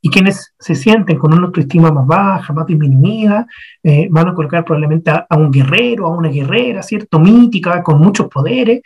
[0.00, 3.46] Y quienes se sienten con una autoestima más baja, más disminuida,
[3.82, 8.28] eh, van a colocar probablemente a, un guerrero, a una guerrera, ¿cierto?, mítica, con muchos
[8.28, 8.80] poderes,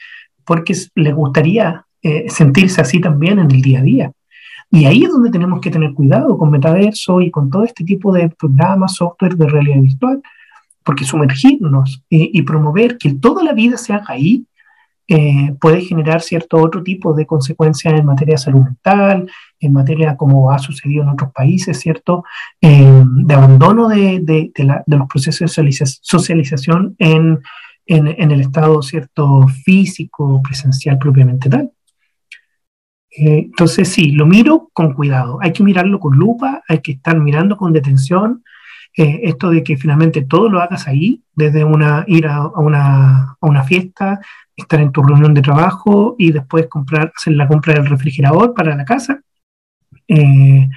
[0.45, 4.13] porque les gustaría eh, sentirse así también en el día a día.
[4.73, 8.13] Y ahí es donde tenemos que tener cuidado con metaverso y con todo este tipo
[8.13, 10.21] de programas, software de realidad virtual,
[10.83, 14.45] porque sumergirnos y, promover que toda la vida se haga ahí
[15.07, 19.31] eh, puede generar cierto otro tipo de consecuencias en materia de salud mental,
[19.61, 22.25] en materia como ha sucedido en otros países, ¿cierto?
[22.61, 24.51] Eh, de abandono de, de,
[24.87, 27.43] los procesos de socialización en,
[27.87, 29.47] en, el estado, ¿cierto?
[29.49, 31.71] Físico, presencial propiamente tal.
[33.11, 35.39] Eh, entonces, sí, lo miro con cuidado.
[35.43, 38.43] Hay que mirarlo con lupa, hay que estar mirando con detención.
[38.97, 43.65] esto de que finalmente todo lo hagas ahí, desde una, ir a, una, a una
[43.65, 44.21] fiesta,
[44.57, 48.77] estar en tu reunión de trabajo y después comprar, hacer la compra del refrigerador para
[48.77, 49.21] la casa.
[50.09, 50.69] Eh,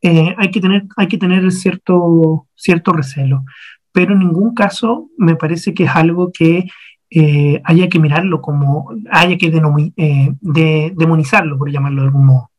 [0.00, 3.44] eh, hay que tener, hay que tener cierto, cierto recelo,
[3.92, 6.66] pero en ningún caso me parece que es algo que
[7.10, 12.50] eh, haya que mirarlo como, haya que de, demonizarlo, por llamarlo de algún modo.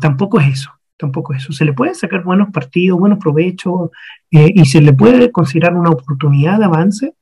[0.00, 1.52] tampoco es eso, tampoco es eso.
[1.52, 3.90] Se le puede sacar buenos partidos, buenos provechos
[4.30, 7.14] y se le puede considerar una oportunidad de avance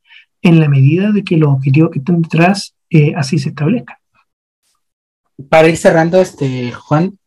[0.43, 3.97] en la medida de que los objetivos que están detrás eh, así se establezcan.
[5.49, 7.19] Para ir cerrando, este, Juan,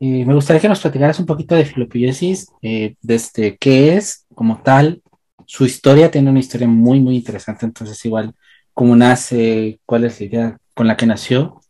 [0.00, 4.60] eh, me gustaría que nos platicaras un poquito de filopiosis, eh, desde qué es como
[4.62, 5.02] tal,
[5.46, 8.34] su historia tiene una historia muy, muy interesante, entonces igual
[8.72, 11.60] cómo nace, cuál es la idea con la que nació.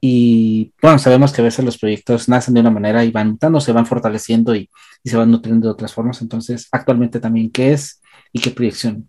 [0.00, 3.60] Y bueno, sabemos que a veces los proyectos nacen de una manera y van mutando,
[3.60, 4.70] se van fortaleciendo y,
[5.02, 6.22] y se van nutriendo de otras formas.
[6.22, 8.00] Entonces, actualmente también, ¿qué es
[8.32, 9.08] y qué proyección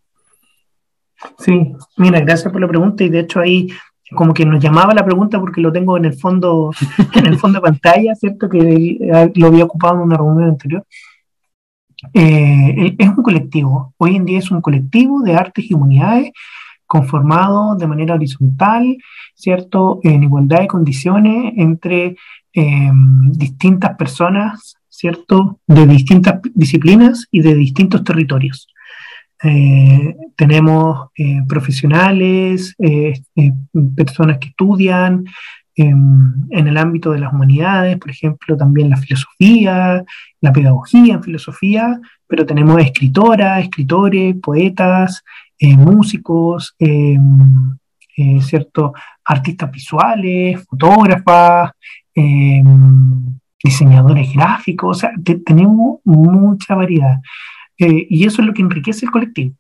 [1.37, 3.69] Sí, mira, gracias por la pregunta y de hecho ahí
[4.15, 6.71] como que nos llamaba la pregunta porque lo tengo en el fondo,
[7.15, 8.49] en el fondo de pantalla, ¿cierto?
[8.49, 10.85] Que lo había ocupado en una reunión anterior.
[12.13, 16.31] Eh, es un colectivo, hoy en día es un colectivo de artes y humanidades
[16.89, 18.97] conformado de manera horizontal,
[19.35, 19.99] ¿cierto?
[20.01, 22.15] En igualdad de condiciones entre
[22.53, 22.91] eh,
[23.31, 25.59] distintas personas, ¿cierto?
[25.67, 28.67] De distintas disciplinas y de distintos territorios.
[29.43, 33.13] Eh, tenemos eh, profesionales, eh,
[33.95, 35.25] personas que estudian
[35.75, 40.03] em, en el ámbito de las humanidades, por ejemplo, también la filosofía,
[40.41, 45.23] la pedagogía en filosofía, pero tenemos escritoras, escritores, poetas,
[45.61, 47.77] músicos, em,
[48.41, 48.93] ¿cierto?
[49.25, 51.71] artistas visuales, fotógrafas,
[52.13, 55.11] em, diseñadores gráficos, o sea,
[55.45, 57.19] tenemos mucha variedad.
[57.79, 59.55] Eh, y eso es lo que enriquece el colectivo.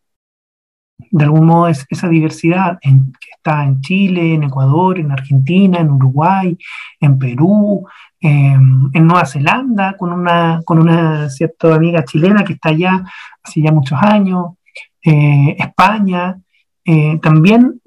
[1.11, 5.89] De algún modo es esa diversidad que está en Chile, en Ecuador, en Argentina, en
[5.89, 6.57] Uruguay,
[6.99, 7.87] en Perú,
[8.19, 13.05] em, en Nueva Zelanda, con una, con una cierta amiga chilena que está allá
[13.41, 14.57] hace ya muchos años,
[15.05, 16.37] eh, España,
[16.83, 17.79] eh, también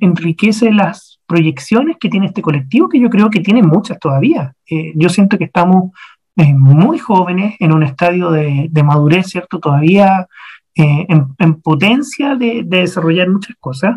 [0.00, 4.54] enriquece las proyecciones que tiene este colectivo, que yo creo que tiene muchas todavía.
[4.96, 5.90] yo siento que estamos
[6.36, 9.60] muy jóvenes, en un estadio de, madurez, ¿cierto?
[9.60, 10.26] Todavía
[10.74, 13.96] eh, en, potencia de, desarrollar muchas cosas.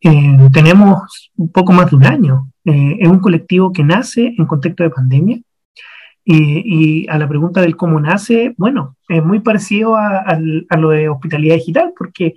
[0.00, 2.50] Eh, tenemos un poco más de un año.
[2.64, 5.38] Eh, es un colectivo que nace en contexto de pandemia.
[6.30, 10.38] Y, a la pregunta del cómo nace, bueno, es muy parecido a,
[10.78, 12.34] lo de hospitalidad digital, porque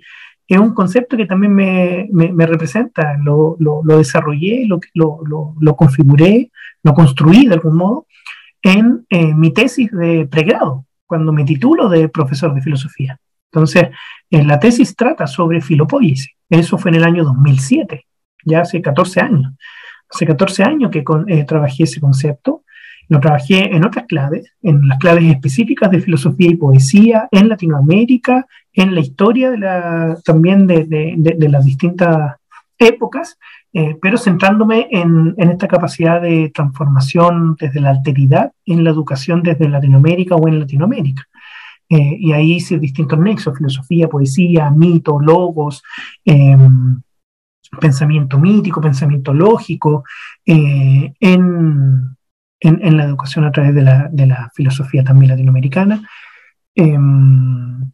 [0.48, 3.18] es un concepto que también me, me, representa.
[3.22, 6.50] Lo, lo, lo desarrollé, lo, lo, configuré,
[6.82, 8.06] lo construí de algún modo
[8.62, 13.18] en eh, mi tesis de pregrado, cuando me titulo de profesor de filosofía.
[13.52, 13.88] Entonces,
[14.30, 16.30] en la tesis trata sobre filopoiesis.
[16.48, 18.06] Eso fue en el año 2007,
[18.44, 19.52] ya hace 14 años.
[20.08, 22.64] Hace 14 años que eh, trabajé ese concepto.
[23.08, 28.46] Lo trabajé en otras claves, en las claves específicas de filosofía y poesía en Latinoamérica,
[28.72, 32.36] en la historia de la, también de, de, de las distintas
[32.78, 33.38] épocas
[33.74, 39.68] eh, pero centrándome en, esta capacidad de transformación desde la alteridad en la educación desde
[39.68, 41.26] Latinoamérica o en Latinoamérica.
[41.88, 45.82] Eh, y ahí hice distintos nexos, filosofía, poesía, mito, logos,
[46.24, 47.00] em,
[47.80, 50.04] pensamiento mítico, pensamiento lógico,
[50.44, 52.16] eh, en,
[52.60, 56.08] en, la educación a través de la, de la filosofía también latinoamericana.
[56.74, 57.90] Em,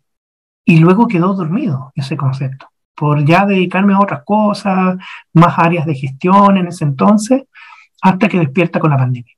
[0.65, 2.69] y luego quedó dormido ese concepto
[2.99, 4.97] por ya dedicarme a otras cosas,
[5.33, 7.45] más áreas de gestión en ese entonces,
[8.03, 9.35] hasta que despierta con la pandemia.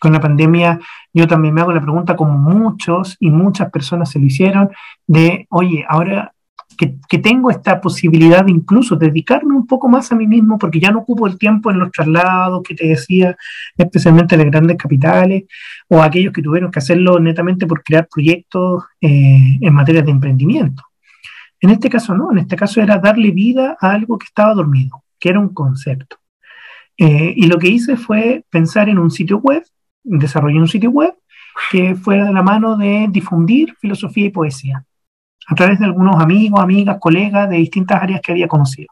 [0.00, 0.78] Con la pandemia
[1.12, 4.70] yo también me hago la pregunta, como muchos y muchas personas se lo hicieron,
[5.06, 6.32] de, oye, ahora
[6.76, 10.90] que, tengo esta posibilidad de incluso dedicarme un poco más a mí mismo, porque ya
[10.90, 13.36] no ocupo el tiempo en los traslados que te decía,
[13.76, 15.44] especialmente en las grandes capitales,
[15.88, 20.82] o aquellos que tuvieron que hacerlo netamente por crear proyectos eh, en materia de emprendimiento.
[21.62, 25.02] En este caso no, en este caso era darle vida a algo que estaba dormido,
[25.18, 26.16] que era un concepto.
[26.98, 29.64] Eh, y lo que hice fue pensar en un sitio web
[30.04, 31.14] desarrollé un sitio web
[31.70, 34.84] que fuera de la mano de difundir filosofía y poesía
[35.48, 38.88] a través de algunos amigos, amigas, colegas de distintas áreas que había conocido.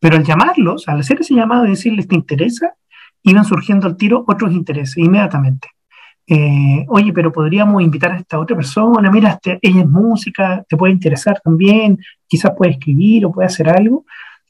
[0.00, 2.74] Pero al llamarlos, al hacer ese llamado y decirles, ¿te interesa?
[3.22, 5.68] Iban surgiendo al tiro otros intereses inmediatamente.
[6.30, 10.76] Eh, oye, pero podríamos invitar a esta otra persona, mira, este, ella es música, te
[10.76, 14.04] puede interesar también, quizás puede escribir o puede hacer algo.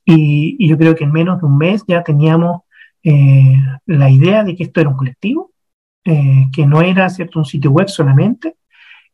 [0.05, 2.63] Y, yo creo que en menos de un mes ya teníamos
[3.05, 3.57] eh,
[3.87, 5.53] la idea de que esto era un colectivo,
[6.05, 8.57] eh, que no era cierto un sitio web solamente,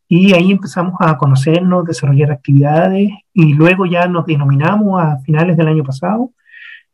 [0.08, 5.68] y ahí empezamos a conocernos, desarrollar actividades y luego ya nos denominamos a finales del
[5.68, 6.32] año pasado,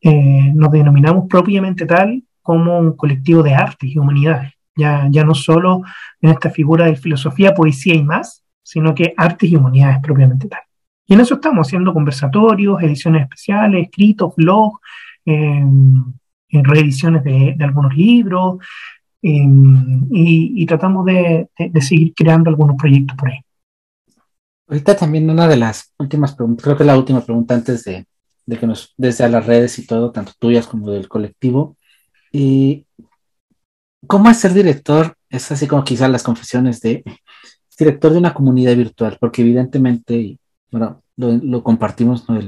[0.01, 4.53] eh, nos denominamos propiamente tal como un colectivo de artes y humanidades.
[4.81, 5.83] Ya, ya no solo
[6.21, 10.61] en esta figura de filosofía, poesía y más, sino que artes y humanidades propiamente tal.
[11.07, 14.81] Y en eso estamos haciendo conversatorios, ediciones especiales, escritos, blogs,
[15.27, 15.65] eh,
[16.53, 18.59] reediciones de, algunos libros,
[19.23, 21.49] Em, y, tratamos de,
[21.81, 23.41] seguir creando algunos proyectos por ahí.
[24.67, 28.07] Ahorita también una de las últimas preguntas, creo que la última pregunta antes de,
[28.59, 31.77] que nos, desde las redes y todo, tanto tuyas como del colectivo,
[32.33, 32.87] y
[34.07, 35.15] ¿cómo es ser director?
[35.29, 37.05] Es así como quizás las confesiones de
[37.79, 40.39] director de una comunidad virtual, porque evidentemente,
[40.71, 42.39] bueno, lo, compartimos, no,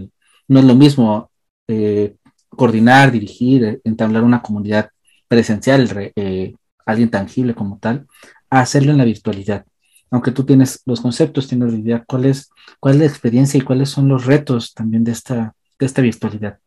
[0.48, 1.30] no, es lo mismo
[1.68, 2.16] eh,
[2.50, 4.90] coordinar, dirigir, entablar una comunidad
[5.28, 8.06] presencial, eh, alguien tangible como tal,
[8.50, 9.64] a hacerlo en la virtualidad.
[10.10, 13.62] Aunque tú tienes los conceptos, tienes la idea, ¿cuál es, cuál es la experiencia y
[13.62, 16.58] cuáles son los retos también de esta, de esta virtualidad?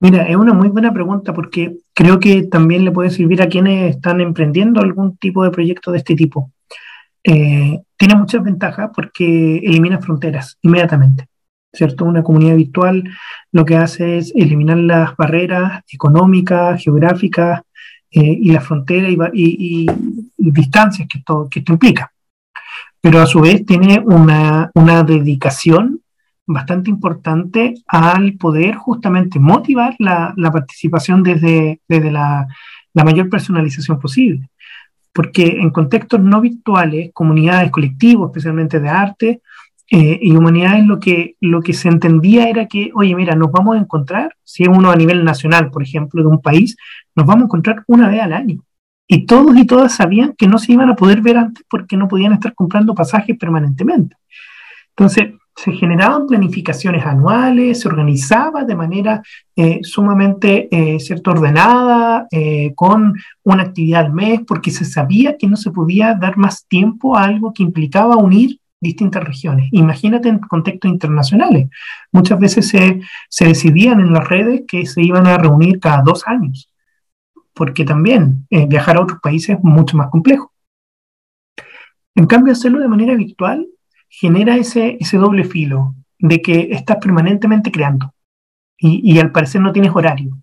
[0.00, 3.94] Mira, es una muy buena pregunta porque creo que también le puede servir a quienes
[3.94, 6.52] están emprendiendo algún tipo de proyecto de este tipo.
[7.22, 11.26] Eh, tiene muchas ventajas porque elimina fronteras inmediatamente,
[11.72, 12.04] ¿cierto?
[12.04, 13.04] Una comunidad virtual
[13.50, 17.62] lo que hace es eliminar las barreras económicas, geográficas,
[18.16, 19.86] eh, y la frontera y,
[20.36, 22.12] distancias que esto, que esto implica.
[23.00, 26.00] Pero a su vez tiene una, una dedicación
[26.46, 32.46] bastante importante al poder justamente motivar la, participación desde, desde la,
[32.92, 34.50] la, mayor personalización posible.
[35.12, 39.40] Porque en contextos no virtuales, comunidades, colectivos, especialmente de arte
[39.90, 43.76] eh, y humanidades, lo que, lo que se entendía era que, oye, mira, nos vamos
[43.76, 46.76] a encontrar, si es uno a nivel nacional, por ejemplo, de un país,
[47.14, 48.64] nos vamos a encontrar una vez al año.
[49.06, 52.08] Y todos y todas sabían que no se iban a poder ver antes porque no
[52.08, 54.16] podían estar comprando pasajes permanentemente.
[54.96, 59.22] Entonces, se generaban planificaciones anuales, se organizaba de manera
[59.56, 65.56] eh, sumamente eh, ordenada, eh, con una actividad al mes, porque se sabía que no
[65.56, 69.68] se podía dar más tiempo a algo que implicaba unir distintas regiones.
[69.72, 71.68] Imagínate en contextos internacionales.
[72.12, 76.26] Muchas veces se, se decidían en las redes que se iban a reunir cada dos
[76.26, 76.68] años
[77.54, 80.52] porque también eh, viajar a otros países es mucho más complejo.
[82.16, 83.66] En cambio, hacerlo de manera virtual
[84.20, 88.14] genera ese, ese doble filo de que estás permanentemente creando
[88.78, 90.38] y, al parecer no tienes horario.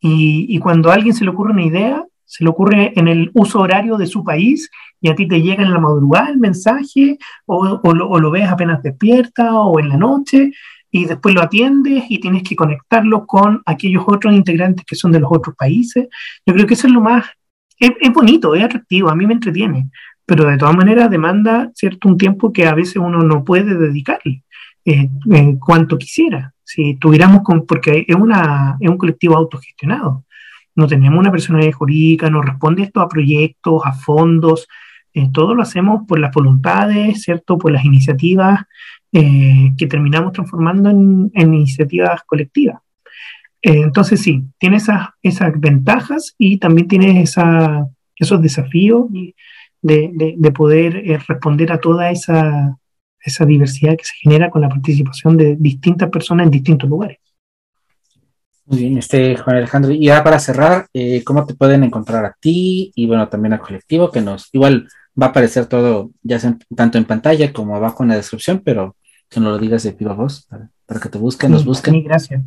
[0.00, 3.60] Y, cuando a alguien se le ocurre una idea, se le ocurre en el uso
[3.60, 7.80] horario de su país y a ti te llega en la madrugada el mensaje o,
[7.82, 10.50] o, lo, o lo ves apenas despierta o en la noche
[10.90, 15.20] y después lo atiendes y tienes que conectarlo con aquellos otros integrantes que son de
[15.20, 16.08] los otros países.
[16.46, 17.26] Yo creo que eso es lo más,
[17.78, 19.90] es, bonito, es atractivo, a mí me entretiene,
[20.28, 24.42] pero de todas maneras demanda cierto un tiempo que a veces uno no puede dedicarle
[24.84, 26.52] eh, eh, cuanto quisiera.
[26.62, 30.26] Si tuviéramos, con, porque es, una, es un colectivo autogestionado,
[30.74, 34.68] no tenemos una personalidad jurídica, no responde esto a proyectos, a fondos,
[35.14, 37.56] eh, todo lo hacemos por las voluntades, ¿cierto?
[37.56, 38.60] Por las iniciativas
[39.12, 42.82] eh, que terminamos transformando en, iniciativas colectivas.
[43.62, 49.06] Eh, entonces sí, tiene esas, esas ventajas y también tiene esa, esos desafíos
[49.82, 52.76] de, de, poder eh, responder a toda esa,
[53.20, 57.18] esa diversidad que se genera con la participación de distintas personas en distintos lugares.
[58.66, 59.92] Muy bien, este Juan Alejandro.
[59.92, 60.88] Y ya para cerrar,
[61.24, 64.88] ¿cómo te pueden encontrar a ti y bueno, también al colectivo que nos, igual
[65.20, 68.96] va a aparecer todo, ya sea tanto en pantalla como abajo en la descripción, pero
[69.28, 70.46] que no lo digas de viva voz,
[70.86, 72.02] para, que te busquen, nos busquen.
[72.02, 72.42] gracias.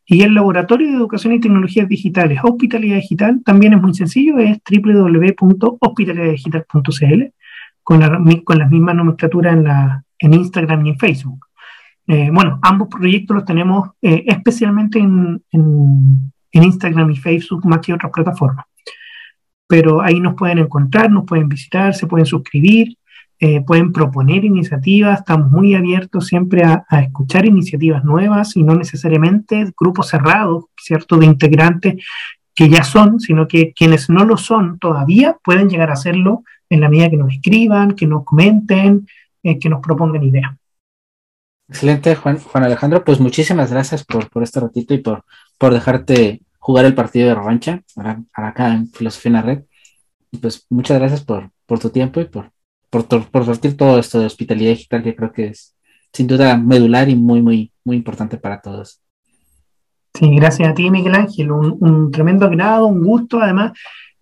[0.07, 4.57] Y el Laboratorio de Educación y Tecnologías Digitales, Hospitalidad Digital, también es muy sencillo, es
[4.67, 7.23] www.hospitalidaddigital.cl,
[7.83, 9.67] con la, con las mismas nomenclaturas en,
[10.17, 11.52] en Instagram y en Facebook.
[12.07, 15.41] Eh, bueno, ambos proyectos los tenemos eh, especialmente en,
[16.55, 18.65] Instagram y Facebook más que otras plataformas.
[19.67, 22.95] Pero ahí nos pueden encontrar, nos pueden visitar, se pueden suscribir,
[23.39, 25.19] eh, pueden proponer iniciativas.
[25.19, 31.17] Estamos muy abiertos siempre a, a, escuchar iniciativas nuevas y no necesariamente grupos cerrados, ¿cierto?,
[31.17, 32.05] de integrantes
[32.53, 36.81] que ya son, sino que quienes no lo son todavía pueden llegar a hacerlo en
[36.81, 39.07] la medida que nos escriban, que nos comenten,
[39.41, 40.51] que nos propongan ideas.
[41.73, 43.03] Excelente, Juan, Juan Alejandro.
[43.03, 45.25] Pues muchísimas gracias por, por este ratito y por,
[45.57, 47.81] por dejarte jugar el partido de revancha
[48.31, 49.63] acá en Filosofía en la Red.
[50.31, 52.51] Y pues muchas gracias por, por tu tiempo y por,
[52.91, 55.75] por, por partir todo esto de hospitalidad digital que creo que es
[56.11, 59.01] sin duda medular y muy, muy, muy importante para todos.
[60.13, 61.51] Sí, gracias a ti, Miguel Ángel.
[61.51, 63.39] Un, un tremendo agrado, un gusto.
[63.39, 63.71] Además,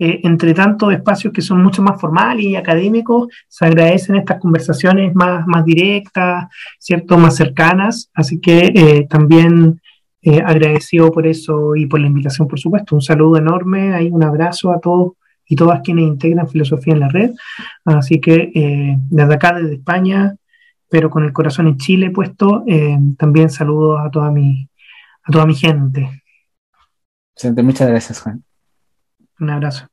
[0.04, 5.14] eh, entre tantos espacios que son mucho más formales y académicos, se agradecen estas conversaciones
[5.14, 6.48] más, más directas,
[6.80, 7.20] ¿cierto?
[7.20, 8.10] Más cercanas.
[8.16, 9.80] Así que eh, también
[10.24, 12.96] eh, agradecido por eso y por la invitación, por supuesto.
[12.96, 15.12] Un saludo enorme, ahí un abrazo a todos
[15.46, 17.34] y todas quienes integran Filosofía en la Red.
[17.86, 20.36] Así que desde acá, desde España,
[20.90, 22.66] pero con el corazón en Chile puesto,
[23.18, 24.68] también saludo a toda mi,
[25.22, 26.24] a toda mi gente.
[27.62, 28.44] Muchas gracias, Juan.
[29.40, 29.91] Un abrazo.